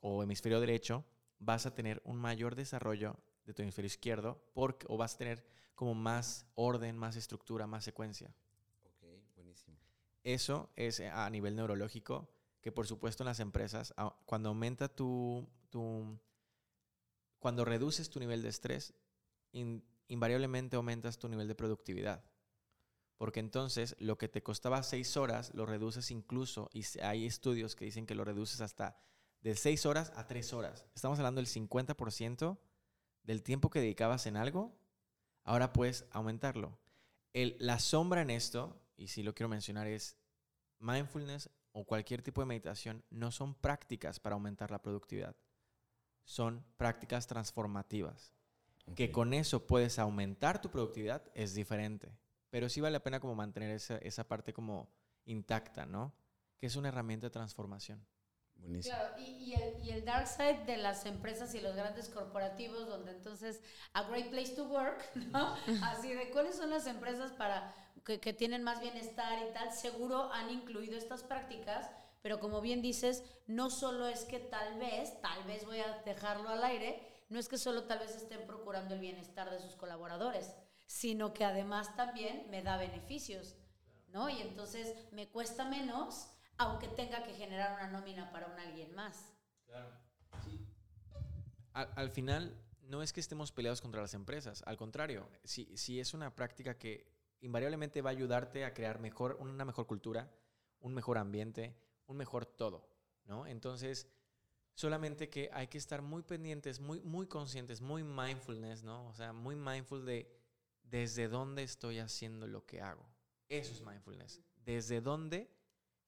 o 0.00 0.22
hemisferio 0.22 0.60
derecho, 0.60 1.06
vas 1.38 1.64
a 1.64 1.74
tener 1.74 2.02
un 2.04 2.18
mayor 2.18 2.56
desarrollo 2.56 3.18
de 3.46 3.54
tu 3.54 3.62
hemisferio 3.62 3.86
izquierdo 3.86 4.44
porque, 4.52 4.86
o 4.90 4.98
vas 4.98 5.14
a 5.14 5.18
tener 5.18 5.46
como 5.76 5.94
más 5.94 6.46
orden, 6.56 6.96
más 6.96 7.14
estructura, 7.14 7.68
más 7.68 7.84
secuencia. 7.84 8.34
Ok, 8.82 9.04
buenísimo. 9.36 9.76
Eso 10.24 10.70
es 10.74 10.98
a 10.98 11.30
nivel 11.30 11.54
neurológico 11.54 12.28
que 12.60 12.72
por 12.72 12.88
supuesto 12.88 13.22
en 13.22 13.26
las 13.28 13.38
empresas, 13.38 13.94
cuando 14.24 14.48
aumenta 14.48 14.88
tu, 14.88 15.48
tu 15.70 16.18
cuando 17.38 17.64
reduces 17.64 18.10
tu 18.10 18.18
nivel 18.18 18.42
de 18.42 18.48
estrés, 18.48 18.92
invariablemente 20.08 20.74
aumentas 20.74 21.16
tu 21.16 21.28
nivel 21.28 21.46
de 21.46 21.54
productividad. 21.54 22.24
Porque 23.18 23.38
entonces 23.38 23.94
lo 24.00 24.18
que 24.18 24.28
te 24.28 24.42
costaba 24.42 24.82
seis 24.82 25.16
horas, 25.16 25.54
lo 25.54 25.64
reduces 25.64 26.10
incluso, 26.10 26.68
y 26.72 26.84
hay 27.02 27.24
estudios 27.24 27.76
que 27.76 27.84
dicen 27.84 28.04
que 28.04 28.16
lo 28.16 28.24
reduces 28.24 28.60
hasta 28.60 28.98
de 29.42 29.54
seis 29.54 29.86
horas 29.86 30.12
a 30.16 30.26
tres 30.26 30.52
horas. 30.52 30.86
Estamos 30.94 31.20
hablando 31.20 31.40
del 31.40 31.48
50% 31.48 32.58
del 33.22 33.42
tiempo 33.44 33.70
que 33.70 33.78
dedicabas 33.78 34.26
en 34.26 34.36
algo, 34.36 34.76
ahora 35.46 35.72
puedes 35.72 36.04
aumentarlo. 36.10 36.76
El, 37.32 37.56
la 37.58 37.78
sombra 37.78 38.20
en 38.20 38.30
esto, 38.30 38.78
y 38.96 39.08
si 39.08 39.22
lo 39.22 39.34
quiero 39.34 39.48
mencionar, 39.48 39.86
es 39.86 40.16
mindfulness 40.78 41.48
o 41.72 41.84
cualquier 41.84 42.20
tipo 42.22 42.42
de 42.42 42.46
meditación 42.46 43.02
no 43.10 43.30
son 43.30 43.54
prácticas 43.54 44.20
para 44.20 44.34
aumentar 44.34 44.70
la 44.70 44.82
productividad, 44.82 45.34
son 46.24 46.64
prácticas 46.76 47.26
transformativas. 47.26 48.32
Que 48.94 49.10
con 49.10 49.34
eso 49.34 49.66
puedes 49.66 49.98
aumentar 49.98 50.60
tu 50.60 50.70
productividad 50.70 51.22
es 51.34 51.54
diferente, 51.54 52.16
pero 52.50 52.68
sí 52.68 52.80
vale 52.80 52.92
la 52.92 53.02
pena 53.02 53.18
como 53.18 53.34
mantener 53.34 53.70
esa, 53.70 53.98
esa 53.98 54.28
parte 54.28 54.52
como 54.52 54.88
intacta, 55.24 55.86
¿no? 55.86 56.14
Que 56.58 56.66
es 56.66 56.76
una 56.76 56.88
herramienta 56.88 57.26
de 57.26 57.32
transformación. 57.32 58.06
Claro, 58.82 59.14
y, 59.18 59.54
el, 59.54 59.84
y, 59.84 59.90
el, 59.90 60.04
dark 60.04 60.26
side 60.26 60.64
de 60.66 60.76
las 60.76 61.06
empresas 61.06 61.54
y 61.54 61.60
los 61.60 61.76
grandes 61.76 62.08
corporativos, 62.08 62.88
donde 62.88 63.12
entonces 63.12 63.60
a 63.92 64.02
great 64.04 64.28
place 64.30 64.54
to 64.54 64.64
work, 64.64 65.08
¿no? 65.32 65.54
Así 65.84 66.12
de 66.12 66.30
cuáles 66.30 66.56
son 66.56 66.70
las 66.70 66.86
empresas 66.86 67.30
para 67.32 67.72
que, 68.04 68.18
que 68.18 68.32
tienen 68.32 68.64
más 68.64 68.80
bienestar 68.80 69.38
y 69.48 69.52
tal, 69.52 69.72
seguro 69.72 70.32
han 70.32 70.50
incluido 70.50 70.96
estas 70.96 71.22
prácticas, 71.22 71.90
pero 72.22 72.40
como 72.40 72.60
bien 72.60 72.82
dices, 72.82 73.22
no 73.46 73.70
solo 73.70 74.08
es 74.08 74.24
que 74.24 74.40
tal 74.40 74.78
vez, 74.80 75.20
tal 75.20 75.44
vez 75.44 75.64
voy 75.64 75.78
a 75.78 76.02
dejarlo 76.04 76.48
al 76.48 76.64
aire, 76.64 77.00
no 77.28 77.38
es 77.38 77.48
que 77.48 77.58
solo 77.58 77.84
tal 77.84 78.00
vez 78.00 78.16
estén 78.16 78.46
procurando 78.46 78.94
el 78.94 79.00
bienestar 79.00 79.50
de 79.50 79.60
sus 79.60 79.76
colaboradores, 79.76 80.54
sino 80.86 81.32
que 81.34 81.44
además 81.44 81.94
también 81.96 82.46
me 82.50 82.62
da 82.62 82.76
beneficios, 82.76 83.56
¿no? 84.08 84.28
Y 84.28 84.40
entonces 84.40 84.94
me 85.12 85.28
cuesta 85.28 85.64
menos 85.64 86.28
aunque 86.58 86.88
tenga 86.88 87.22
que 87.22 87.34
generar 87.34 87.74
una 87.74 87.88
nómina 87.88 88.30
para 88.30 88.46
un 88.46 88.58
alguien 88.58 88.94
más. 88.94 89.32
Claro. 89.66 89.90
Sí. 90.44 90.66
Al, 91.72 92.10
final, 92.10 92.56
no 92.82 93.02
es 93.02 93.12
que 93.12 93.20
estemos 93.20 93.52
peleados 93.52 93.82
contra 93.82 94.00
las 94.00 94.14
empresas, 94.14 94.62
al 94.66 94.78
contrario, 94.78 95.28
si, 95.44 95.76
si 95.76 96.00
es 96.00 96.14
una 96.14 96.34
práctica 96.34 96.78
que 96.78 97.06
invariablemente 97.40 98.00
va 98.00 98.10
a 98.10 98.12
ayudarte 98.12 98.64
a 98.64 98.72
crear 98.72 98.98
mejor, 98.98 99.36
una 99.40 99.64
mejor 99.66 99.86
cultura, 99.86 100.30
un 100.80 100.94
mejor 100.94 101.18
ambiente, 101.18 101.76
un 102.06 102.16
mejor 102.16 102.46
todo, 102.46 102.88
¿no? 103.26 103.46
Entonces, 103.46 104.08
solamente 104.74 105.28
que 105.28 105.50
hay 105.52 105.66
que 105.66 105.76
estar 105.76 106.00
muy 106.00 106.22
pendientes, 106.22 106.80
muy, 106.80 107.00
muy 107.02 107.26
conscientes, 107.26 107.82
muy 107.82 108.02
mindfulness, 108.02 108.82
¿no? 108.82 109.08
O 109.08 109.14
sea, 109.14 109.34
muy 109.34 109.54
mindful 109.54 110.06
de 110.06 110.34
desde 110.82 111.28
dónde 111.28 111.62
estoy 111.62 111.98
haciendo 111.98 112.46
lo 112.46 112.64
que 112.64 112.80
hago. 112.80 113.06
Eso 113.48 113.72
es 113.72 113.82
mindfulness 113.82 114.40
¿desde 114.66 115.00
dónde 115.00 115.48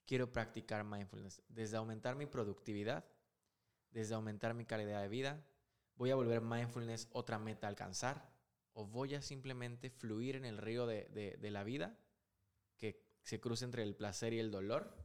quiero 0.09 0.33
practicar 0.33 0.83
mindfulness? 0.83 1.42
¿Desde 1.49 1.77
aumentar 1.77 2.16
mi 2.16 2.27
productividad? 2.27 3.05
¿Desde 3.90 4.14
aumentar 4.14 4.55
mi 4.55 4.64
calidad 4.64 5.03
de 5.03 5.09
vida? 5.09 5.44
¿Voy 5.94 6.11
a 6.11 6.16
volver 6.16 6.40
mindfulness 6.40 7.09
otra 7.12 7.38
meta 7.38 7.66
a 7.66 7.71
alcanzar? 7.71 8.33
¿O 8.73 8.87
voy 8.87 9.14
a 9.14 9.23
simplemente 9.23 9.90
fluir 9.90 10.37
en 10.37 10.44
el 10.44 10.57
río 10.57 10.87
de, 10.87 11.37
de 11.38 11.51
la 11.51 11.62
vida 11.62 11.99
que 12.79 13.05
se 13.23 13.38
cruza 13.38 13.64
entre 13.64 13.83
el 13.83 13.94
placer 13.94 14.33
y 14.33 14.38
el 14.38 14.51
dolor? 14.51 14.97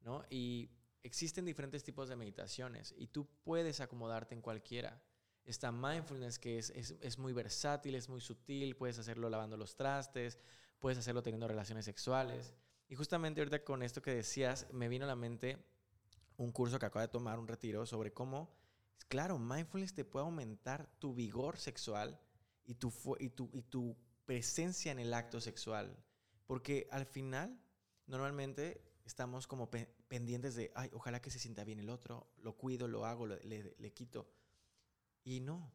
¿no? 0.00 0.24
Y 0.30 0.70
existen 1.02 1.44
diferentes 1.44 1.84
tipos 1.84 2.08
de 2.08 2.16
meditaciones 2.16 2.94
y 2.96 3.08
tú 3.08 3.28
puedes 3.44 3.80
acomodarte 3.80 4.34
en 4.34 4.42
cualquiera. 4.42 5.00
Está 5.44 5.72
mindfulness 5.72 6.38
que 6.38 6.58
es, 6.58 6.70
es, 6.70 6.94
es, 7.00 7.18
muy 7.18 7.32
versátil, 7.32 7.94
es 7.94 8.08
muy 8.08 8.20
sutil, 8.20 8.76
puedes 8.76 8.98
hacerlo 8.98 9.30
lavando 9.30 9.56
los 9.56 9.76
trastes, 9.76 10.38
puedes 10.78 10.98
hacerlo 10.98 11.22
teniendo 11.22 11.48
relaciones 11.48 11.84
sexuales. 11.86 12.54
Y 12.88 12.94
justamente 12.94 13.40
ahorita 13.40 13.64
con 13.64 13.82
esto 13.82 14.00
que 14.00 14.14
decías, 14.14 14.66
me 14.72 14.88
vino 14.88 15.04
a 15.04 15.08
la 15.08 15.16
mente 15.16 15.58
un 16.38 16.52
curso 16.52 16.78
que 16.78 16.86
acabo 16.86 17.02
de 17.02 17.08
tomar, 17.08 17.38
un 17.38 17.48
retiro, 17.48 17.84
sobre 17.84 18.12
cómo, 18.12 18.54
claro, 19.08 19.38
mindfulness 19.38 19.94
te 19.94 20.04
puede 20.04 20.24
aumentar 20.24 20.88
tu 20.98 21.14
vigor 21.14 21.58
sexual 21.58 22.18
y 22.64 22.74
tu, 22.74 22.92
y 23.18 23.30
tu, 23.30 23.50
y 23.52 23.62
tu 23.62 23.96
presencia 24.24 24.92
en 24.92 24.98
el 24.98 25.12
acto 25.12 25.40
sexual. 25.40 25.96
Porque 26.46 26.88
al 26.90 27.04
final, 27.04 27.60
normalmente 28.06 28.82
estamos 29.04 29.46
como 29.46 29.70
pendientes 29.70 30.54
de, 30.54 30.70
ay, 30.74 30.90
ojalá 30.92 31.20
que 31.20 31.30
se 31.30 31.38
sienta 31.38 31.64
bien 31.64 31.80
el 31.80 31.90
otro, 31.90 32.30
lo 32.38 32.56
cuido, 32.56 32.88
lo 32.88 33.04
hago, 33.04 33.26
le, 33.26 33.74
le, 33.76 33.92
quito. 33.92 34.30
Y 35.24 35.40
no, 35.40 35.72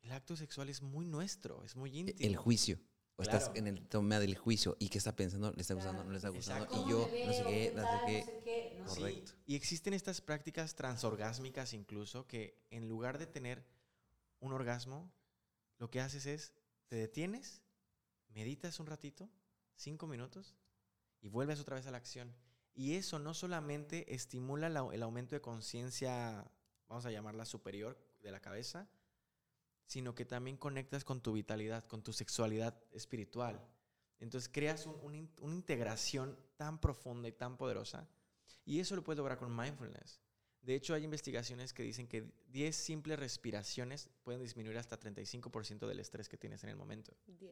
el 0.00 0.12
acto 0.12 0.36
sexual 0.36 0.68
es 0.68 0.82
muy 0.82 1.06
nuestro, 1.06 1.64
es 1.64 1.76
muy 1.76 1.96
íntimo. 1.96 2.18
El 2.20 2.36
juicio. 2.36 2.80
O 3.18 3.22
estás 3.22 3.50
en 3.56 3.66
el 3.66 3.84
toma 3.88 4.20
del 4.20 4.36
juicio 4.36 4.76
y 4.78 4.88
que 4.88 4.98
está 4.98 5.16
pensando, 5.16 5.50
le 5.50 5.60
está 5.60 5.74
gustando, 5.74 6.04
no 6.04 6.10
le 6.12 6.18
está 6.18 6.28
gustando, 6.28 6.68
y 6.72 6.88
yo 6.88 7.00
no 7.26 7.32
sé 7.32 7.44
qué, 7.48 7.72
no 7.74 7.82
sé 7.82 8.00
qué. 8.06 8.82
Correcto. 8.86 9.32
Y 9.44 9.56
existen 9.56 9.92
estas 9.92 10.20
prácticas 10.20 10.76
transorgásmicas 10.76 11.72
incluso 11.72 12.28
que 12.28 12.64
en 12.70 12.88
lugar 12.88 13.18
de 13.18 13.26
tener 13.26 13.66
un 14.38 14.52
orgasmo, 14.52 15.12
lo 15.78 15.90
que 15.90 16.00
haces 16.00 16.26
es, 16.26 16.54
te 16.86 16.94
detienes, 16.94 17.60
meditas 18.28 18.78
un 18.78 18.86
ratito, 18.86 19.28
cinco 19.74 20.06
minutos, 20.06 20.54
y 21.20 21.26
vuelves 21.26 21.58
otra 21.58 21.74
vez 21.74 21.88
a 21.88 21.90
la 21.90 21.98
acción. 21.98 22.32
Y 22.72 22.94
eso 22.94 23.18
no 23.18 23.34
solamente 23.34 24.14
estimula 24.14 24.68
el 24.68 25.02
aumento 25.02 25.34
de 25.34 25.40
conciencia, 25.40 26.48
vamos 26.86 27.04
a 27.04 27.10
llamarla 27.10 27.44
superior 27.44 27.98
de 28.22 28.30
la 28.30 28.38
cabeza, 28.38 28.88
sino 29.88 30.14
que 30.14 30.26
también 30.26 30.58
conectas 30.58 31.02
con 31.02 31.22
tu 31.22 31.32
vitalidad, 31.32 31.86
con 31.86 32.02
tu 32.02 32.12
sexualidad 32.12 32.78
espiritual. 32.92 33.66
Entonces 34.20 34.50
creas 34.52 34.86
una 34.86 35.16
integración 35.16 36.38
tan 36.56 36.78
profunda 36.78 37.26
y 37.26 37.32
tan 37.32 37.56
poderosa. 37.56 38.06
Y 38.66 38.80
eso 38.80 38.94
lo 38.94 39.02
puedes 39.02 39.16
lograr 39.16 39.38
con 39.38 39.56
mindfulness. 39.56 40.20
De 40.60 40.74
hecho, 40.74 40.92
hay 40.92 41.04
investigaciones 41.04 41.72
que 41.72 41.82
dicen 41.82 42.06
que 42.06 42.30
10 42.48 42.76
simples 42.76 43.18
respiraciones 43.18 44.10
pueden 44.24 44.42
disminuir 44.42 44.76
hasta 44.76 45.00
35% 45.00 45.86
del 45.86 46.00
estrés 46.00 46.28
que 46.28 46.36
tienes 46.36 46.62
en 46.64 46.68
el 46.68 46.76
momento. 46.76 47.16
10. 47.26 47.50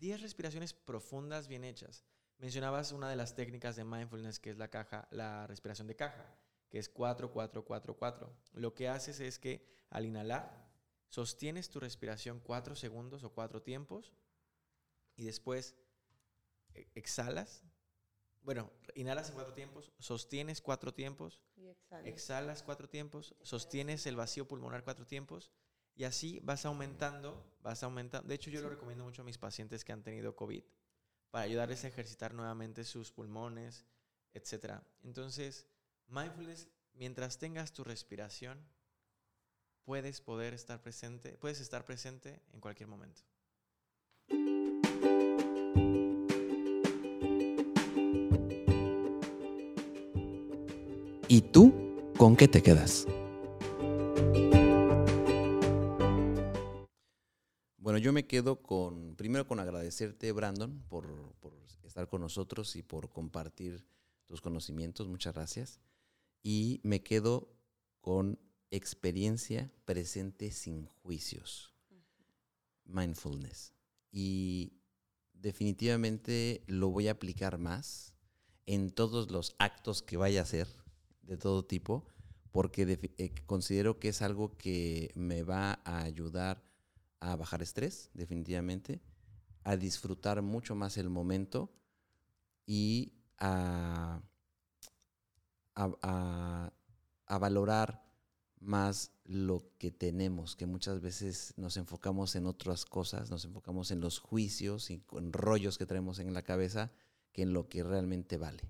10 0.00 0.22
respiraciones 0.22 0.72
profundas 0.72 1.46
bien 1.46 1.62
hechas. 1.62 2.04
Mencionabas 2.38 2.92
una 2.92 3.10
de 3.10 3.16
las 3.16 3.34
técnicas 3.34 3.76
de 3.76 3.84
mindfulness 3.84 4.40
que 4.40 4.48
es 4.48 4.56
la 4.56 4.68
caja, 4.68 5.08
la 5.10 5.46
respiración 5.46 5.88
de 5.88 5.96
caja, 5.96 6.34
que 6.70 6.78
es 6.78 6.88
4 6.88 7.30
4 7.30 7.64
4 7.66 7.96
4. 7.98 8.36
Lo 8.54 8.72
que 8.72 8.88
haces 8.88 9.20
es 9.20 9.38
que 9.38 9.66
al 9.90 10.06
inhalar 10.06 10.65
sostienes 11.08 11.68
tu 11.68 11.80
respiración 11.80 12.40
4 12.40 12.76
segundos 12.76 13.24
o 13.24 13.32
4 13.32 13.62
tiempos 13.62 14.12
y 15.16 15.24
después 15.24 15.74
e, 16.74 16.88
exhalas. 16.94 17.64
Bueno, 18.42 18.72
inhalas 18.94 19.30
en 19.30 19.34
4 19.34 19.54
tiempos, 19.54 19.92
sostienes 19.98 20.60
4 20.60 20.94
tiempos, 20.94 21.40
exhalas 22.04 22.62
4 22.62 22.88
tiempos, 22.88 23.34
sostienes 23.42 24.06
el 24.06 24.16
vacío 24.16 24.46
pulmonar 24.46 24.84
4 24.84 25.06
tiempos 25.06 25.50
y 25.96 26.04
así 26.04 26.40
vas 26.44 26.64
aumentando, 26.66 27.42
vas 27.62 27.82
aumentando. 27.82 28.28
De 28.28 28.34
hecho, 28.34 28.50
yo 28.50 28.60
lo 28.60 28.68
recomiendo 28.68 29.02
mucho 29.02 29.22
a 29.22 29.24
mis 29.24 29.38
pacientes 29.38 29.84
que 29.84 29.92
han 29.92 30.02
tenido 30.02 30.36
COVID 30.36 30.62
para 31.30 31.44
ayudarles 31.44 31.84
a 31.84 31.88
ejercitar 31.88 32.34
nuevamente 32.34 32.84
sus 32.84 33.10
pulmones, 33.10 33.84
etc. 34.32 34.80
Entonces, 35.02 35.66
mindfulness, 36.06 36.68
mientras 36.92 37.38
tengas 37.38 37.72
tu 37.72 37.82
respiración, 37.82 38.64
puedes 39.86 40.20
poder 40.20 40.52
estar 40.52 40.82
presente, 40.82 41.38
puedes 41.38 41.60
estar 41.60 41.84
presente 41.84 42.42
en 42.52 42.60
cualquier 42.60 42.88
momento. 42.88 43.22
¿Y 51.28 51.40
tú 51.52 51.72
con 52.18 52.36
qué 52.36 52.48
te 52.48 52.62
quedas? 52.62 53.06
Bueno, 57.78 57.98
yo 57.98 58.12
me 58.12 58.26
quedo 58.26 58.60
con, 58.62 59.14
primero 59.14 59.46
con 59.46 59.60
agradecerte, 59.60 60.32
Brandon, 60.32 60.82
por, 60.88 61.06
estar 61.84 62.08
con 62.08 62.20
nosotros 62.20 62.74
y 62.74 62.82
por 62.82 63.12
compartir 63.12 63.86
tus 64.26 64.40
conocimientos. 64.40 65.06
Muchas 65.06 65.34
gracias. 65.34 65.80
Y 66.42 66.80
me 66.82 67.04
quedo 67.04 67.48
con 68.00 68.40
experiencia 68.70 69.70
presente 69.84 70.50
sin 70.50 70.86
juicios. 70.86 71.74
Mindfulness. 72.84 73.72
Y 74.12 74.80
definitivamente 75.32 76.64
lo 76.66 76.90
voy 76.90 77.08
a 77.08 77.12
aplicar 77.12 77.58
más 77.58 78.14
en 78.66 78.90
todos 78.90 79.30
los 79.30 79.54
actos 79.58 80.02
que 80.02 80.16
vaya 80.16 80.40
a 80.40 80.42
hacer, 80.42 80.68
de 81.22 81.36
todo 81.36 81.64
tipo, 81.64 82.06
porque 82.50 82.98
eh, 83.18 83.34
considero 83.46 83.98
que 83.98 84.08
es 84.08 84.22
algo 84.22 84.56
que 84.56 85.12
me 85.14 85.42
va 85.42 85.80
a 85.84 86.02
ayudar 86.02 86.64
a 87.20 87.36
bajar 87.36 87.62
estrés, 87.62 88.10
definitivamente, 88.14 89.00
a 89.64 89.76
disfrutar 89.76 90.42
mucho 90.42 90.74
más 90.74 90.96
el 90.96 91.10
momento 91.10 91.72
y 92.66 93.12
a, 93.38 94.22
a, 95.74 97.38
valorar 97.38 98.05
más 98.58 99.12
lo 99.24 99.62
que 99.78 99.90
tenemos, 99.90 100.56
que 100.56 100.66
muchas 100.66 101.00
veces 101.00 101.54
nos 101.56 101.76
enfocamos 101.76 102.34
en 102.36 102.46
otras 102.46 102.84
cosas, 102.84 103.30
nos 103.30 103.44
enfocamos 103.44 103.90
en 103.90 104.00
los 104.00 104.18
juicios 104.18 104.90
y 104.90 105.02
en 105.12 105.32
rollos 105.32 105.78
que 105.78 105.86
traemos 105.86 106.18
en 106.18 106.32
la 106.32 106.42
cabeza, 106.42 106.90
que 107.32 107.42
en 107.42 107.52
lo 107.52 107.68
que 107.68 107.82
realmente 107.82 108.38
vale. 108.38 108.62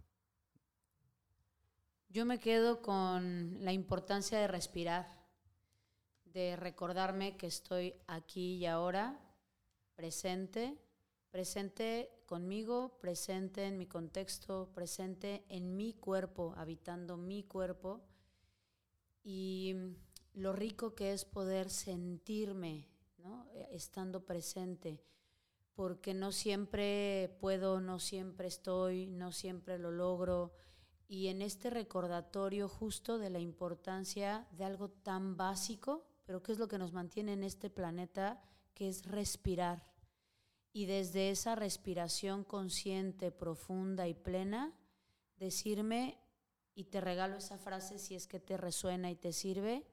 Yo 2.08 2.24
me 2.24 2.38
quedo 2.38 2.82
con 2.82 3.64
la 3.64 3.72
importancia 3.72 4.38
de 4.38 4.48
respirar 4.48 5.26
de 6.36 6.54
recordarme 6.54 7.38
que 7.38 7.46
estoy 7.46 7.94
aquí 8.06 8.56
y 8.56 8.66
ahora, 8.66 9.18
presente, 9.94 10.76
presente 11.30 12.10
conmigo, 12.26 12.98
presente 13.00 13.64
en 13.64 13.78
mi 13.78 13.86
contexto, 13.86 14.70
presente 14.74 15.46
en 15.48 15.74
mi 15.76 15.94
cuerpo, 15.94 16.52
habitando 16.58 17.16
mi 17.16 17.42
cuerpo, 17.42 18.02
y 19.26 19.74
lo 20.32 20.54
rico 20.54 20.94
que 20.94 21.12
es 21.12 21.24
poder 21.24 21.68
sentirme, 21.68 22.88
estando 23.72 24.24
presente, 24.24 25.02
porque 25.74 26.14
no 26.14 26.32
siempre 26.32 27.36
puedo, 27.40 27.80
no 27.80 27.98
siempre 27.98 28.48
estoy, 28.48 29.08
no 29.08 29.32
siempre 29.32 29.78
lo 29.78 29.90
logro. 29.90 30.54
Y 31.08 31.26
en 31.26 31.42
este 31.42 31.68
recordatorio 31.68 32.68
justo 32.68 33.18
de 33.18 33.28
la 33.30 33.40
importancia 33.40 34.46
de 34.52 34.64
algo 34.64 34.88
tan 34.88 35.36
básico 35.36 36.06
pero 36.26 36.42
¿qué 36.42 36.52
es 36.52 36.58
lo 36.58 36.68
que 36.68 36.78
nos 36.78 36.92
mantiene 36.92 37.32
en 37.32 37.44
este 37.44 37.70
planeta? 37.70 38.42
Que 38.74 38.88
es 38.88 39.06
respirar. 39.06 39.86
Y 40.72 40.86
desde 40.86 41.30
esa 41.30 41.54
respiración 41.54 42.44
consciente, 42.44 43.30
profunda 43.30 44.08
y 44.08 44.14
plena, 44.14 44.74
decirme, 45.38 46.18
y 46.76 46.84
te 46.84 47.00
regalo 47.00 47.38
esa 47.38 47.56
frase 47.56 47.98
si 47.98 48.14
es 48.14 48.26
que 48.28 48.38
te 48.38 48.58
resuena 48.58 49.10
y 49.10 49.16
te 49.16 49.32
sirve, 49.32 49.84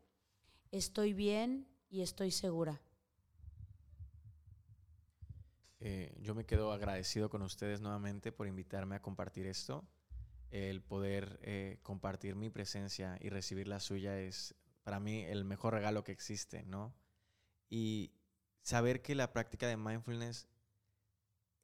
estoy 0.69 1.13
bien 1.13 1.65
y 1.89 2.01
estoy 2.01 2.29
segura. 2.29 2.81
Eh, 5.79 6.13
yo 6.19 6.35
me 6.35 6.45
quedo 6.45 6.73
agradecido 6.73 7.29
con 7.29 7.41
ustedes 7.41 7.79
nuevamente 7.79 8.33
por 8.33 8.47
invitarme 8.47 8.97
a 8.97 9.01
compartir 9.01 9.47
esto. 9.47 9.87
El 10.51 10.81
poder 10.81 11.39
eh, 11.41 11.79
compartir 11.83 12.35
mi 12.35 12.49
presencia 12.49 13.17
y 13.21 13.29
recibir 13.29 13.67
la 13.67 13.79
suya 13.79 14.19
es 14.19 14.53
para 14.83 14.99
mí 14.99 15.23
el 15.23 15.45
mejor 15.45 15.73
regalo 15.73 16.03
que 16.03 16.11
existe, 16.11 16.63
¿no? 16.63 16.93
Y 17.69 18.11
saber 18.61 19.01
que 19.01 19.15
la 19.15 19.31
práctica 19.31 19.67
de 19.67 19.77
mindfulness 19.77 20.49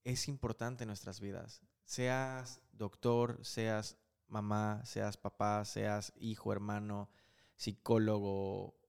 es 0.06 0.30
importante 0.30 0.86
en 0.86 0.88
nuestras 0.88 1.20
vidas. 1.20 1.62
Seas 1.84 2.62
doctor, 2.72 3.40
seas 3.44 3.98
mamá, 4.30 4.86
seas 4.86 5.18
papá, 5.18 5.66
seas 5.66 6.14
hijo, 6.16 6.52
hermano, 6.52 7.10
psicólogo, 7.56 8.80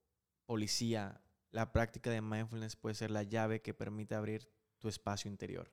policía, 0.47 1.21
la 1.51 1.73
práctica 1.73 2.11
de 2.11 2.21
mindfulness 2.21 2.77
puede 2.77 2.95
ser 2.95 3.11
la 3.11 3.23
llave 3.23 3.61
que 3.61 3.75
permite 3.75 4.15
abrir 4.15 4.49
tu 4.79 4.89
espacio 4.89 5.31
interior, 5.31 5.73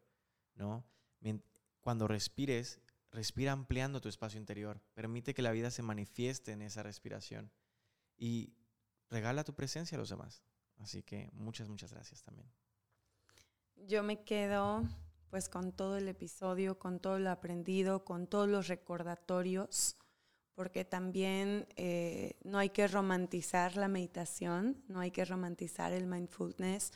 ¿no? 0.55 0.85
Cuando 1.81 2.07
respires, 2.07 2.81
respira 3.11 3.51
ampliando 3.51 4.01
tu 4.01 4.09
espacio 4.09 4.39
interior. 4.39 4.81
Permite 4.93 5.33
que 5.33 5.41
la 5.41 5.51
vida 5.51 5.71
se 5.71 5.83
manifieste 5.83 6.51
en 6.51 6.61
esa 6.61 6.83
respiración. 6.83 7.51
Y 8.17 8.53
regala 9.09 9.43
tu 9.43 9.53
presencia 9.53 9.95
a 9.95 9.99
los 9.99 10.09
demás. 10.09 10.43
Así 10.79 11.03
que 11.03 11.29
muchas, 11.33 11.69
muchas 11.69 11.93
gracias 11.93 12.23
también. 12.23 12.51
Yo 13.75 14.03
me 14.03 14.23
quedo 14.23 14.83
pues 15.29 15.49
con 15.49 15.71
todo 15.71 15.97
el 15.97 16.07
episodio, 16.07 16.79
con 16.79 16.99
todo 16.99 17.19
lo 17.19 17.29
aprendido, 17.29 18.05
con 18.05 18.27
todos 18.27 18.47
los 18.47 18.67
recordatorios, 18.67 19.97
porque 20.55 20.85
también 20.85 21.67
eh, 21.75 22.37
no 22.43 22.57
hay 22.57 22.69
que 22.69 22.87
romantizar 22.87 23.75
la 23.77 23.87
meditación, 23.87 24.83
no 24.87 24.99
hay 24.99 25.11
que 25.11 25.25
romantizar 25.25 25.93
el 25.93 26.07
mindfulness, 26.07 26.91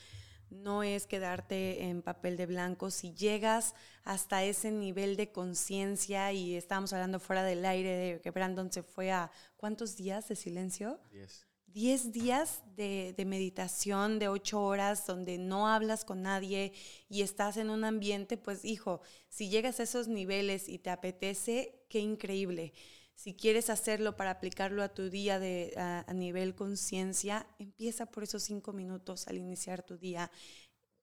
no 0.50 0.84
es 0.84 1.08
quedarte 1.08 1.84
en 1.84 2.02
papel 2.02 2.38
de 2.38 2.46
blanco. 2.46 2.91
Si 2.91 3.13
llegas 3.13 3.74
hasta 4.04 4.44
ese 4.44 4.72
nivel 4.72 5.15
de 5.15 5.32
conciencia 5.32 6.32
y 6.34 6.56
estábamos 6.56 6.91
hablando 6.94 7.20
fuera 7.20 7.44
del 7.44 7.65
aire 7.65 7.96
de 7.96 8.22
que 8.22 8.32
Brandon 8.32 8.72
se 8.72 8.84
fue 8.84 9.12
a 9.12 9.32
¿cuántos 9.56 9.96
días 9.96 10.28
de 10.28 10.36
silencio? 10.36 11.00
Diez. 11.10 11.48
10 11.74 12.12
días 12.12 12.64
de, 12.76 13.16
meditación 13.26 14.20
de 14.20 14.28
8 14.28 14.62
horas 14.62 15.06
donde 15.06 15.38
no 15.38 15.68
hablas 15.68 16.04
con 16.04 16.22
nadie 16.22 16.74
y 17.10 17.22
estás 17.22 17.58
en 17.58 17.70
un 17.70 17.84
ambiente, 17.84 18.38
pues 18.38 18.66
hijo, 18.66 19.02
si 19.30 19.50
llegas 19.50 19.80
a 19.80 19.84
esos 19.84 20.08
niveles 20.08 20.68
y 20.68 20.80
te 20.80 20.90
apetece, 20.90 21.86
qué 21.90 22.00
increíble. 22.00 22.74
Si 23.14 23.36
quieres 23.36 23.70
hacerlo 23.70 24.16
para 24.18 24.32
aplicarlo 24.32 24.84
a 24.84 24.94
tu 24.94 25.10
día 25.10 25.40
de, 25.40 25.74
a, 25.78 26.14
nivel 26.14 26.56
conciencia, 26.56 27.48
empieza 27.60 28.06
por 28.06 28.24
esos 28.24 28.44
5 28.44 28.74
minutos 28.74 29.28
al 29.28 29.38
iniciar 29.38 29.84
tu 29.84 29.98
día. 29.98 30.32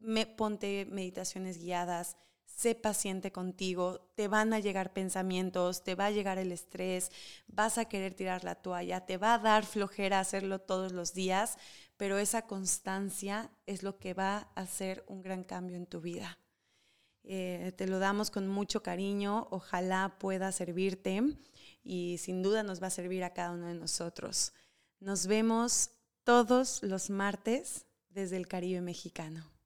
Me, 0.01 0.27
ponte 0.27 0.87
meditaciones 0.87 1.59
guiadas, 1.59 2.17
sé 2.59 2.75
paciente 2.75 3.31
contigo, 3.31 4.01
te 4.17 4.27
van 4.27 4.53
a 4.53 4.59
llegar 4.59 4.93
pensamientos, 4.93 5.85
te 5.85 5.95
va 5.95 6.07
a 6.07 6.11
llegar 6.11 6.39
el 6.39 6.51
estrés, 6.51 7.13
vas 7.47 7.79
a 7.79 7.85
querer 7.85 8.15
tirar 8.15 8.43
la 8.43 8.57
toalla, 8.57 9.07
te 9.07 9.17
va 9.17 9.35
a 9.35 9.39
dar 9.39 9.65
flojera 9.65 10.19
hacerlo 10.19 10.59
todos 10.59 10.91
los 10.91 11.15
días, 11.15 11.57
pero 11.97 12.19
esa 12.19 12.49
constancia 12.49 13.53
es 13.67 13.85
lo 13.85 14.01
que 14.01 14.13
va 14.13 14.49
a 14.57 14.63
hacer 14.63 15.05
un 15.07 15.23
gran 15.23 15.45
cambio 15.45 15.77
en 15.77 15.87
tu 15.87 16.01
vida. 16.01 16.37
Eh, 17.23 17.73
te 17.77 17.87
lo 17.87 18.01
damos 18.01 18.33
con 18.33 18.49
mucho 18.49 18.83
cariño, 18.83 19.47
ojalá 19.53 20.17
pueda 20.19 20.51
servirte 20.51 21.23
y 21.85 22.17
sin 22.19 22.43
duda 22.43 22.65
nos 22.65 22.83
va 22.83 22.89
a 22.89 22.91
servir 22.91 23.23
a 23.23 23.35
cada 23.35 23.53
uno 23.53 23.69
de 23.69 23.75
nosotros. 23.75 24.53
Nos 24.99 25.29
vemos 25.29 25.91
todos 26.25 26.83
los 26.83 27.09
martes 27.09 27.87
desde 28.09 28.37
el 28.37 28.49
Caribe 28.49 28.81
mexicano. 28.81 29.58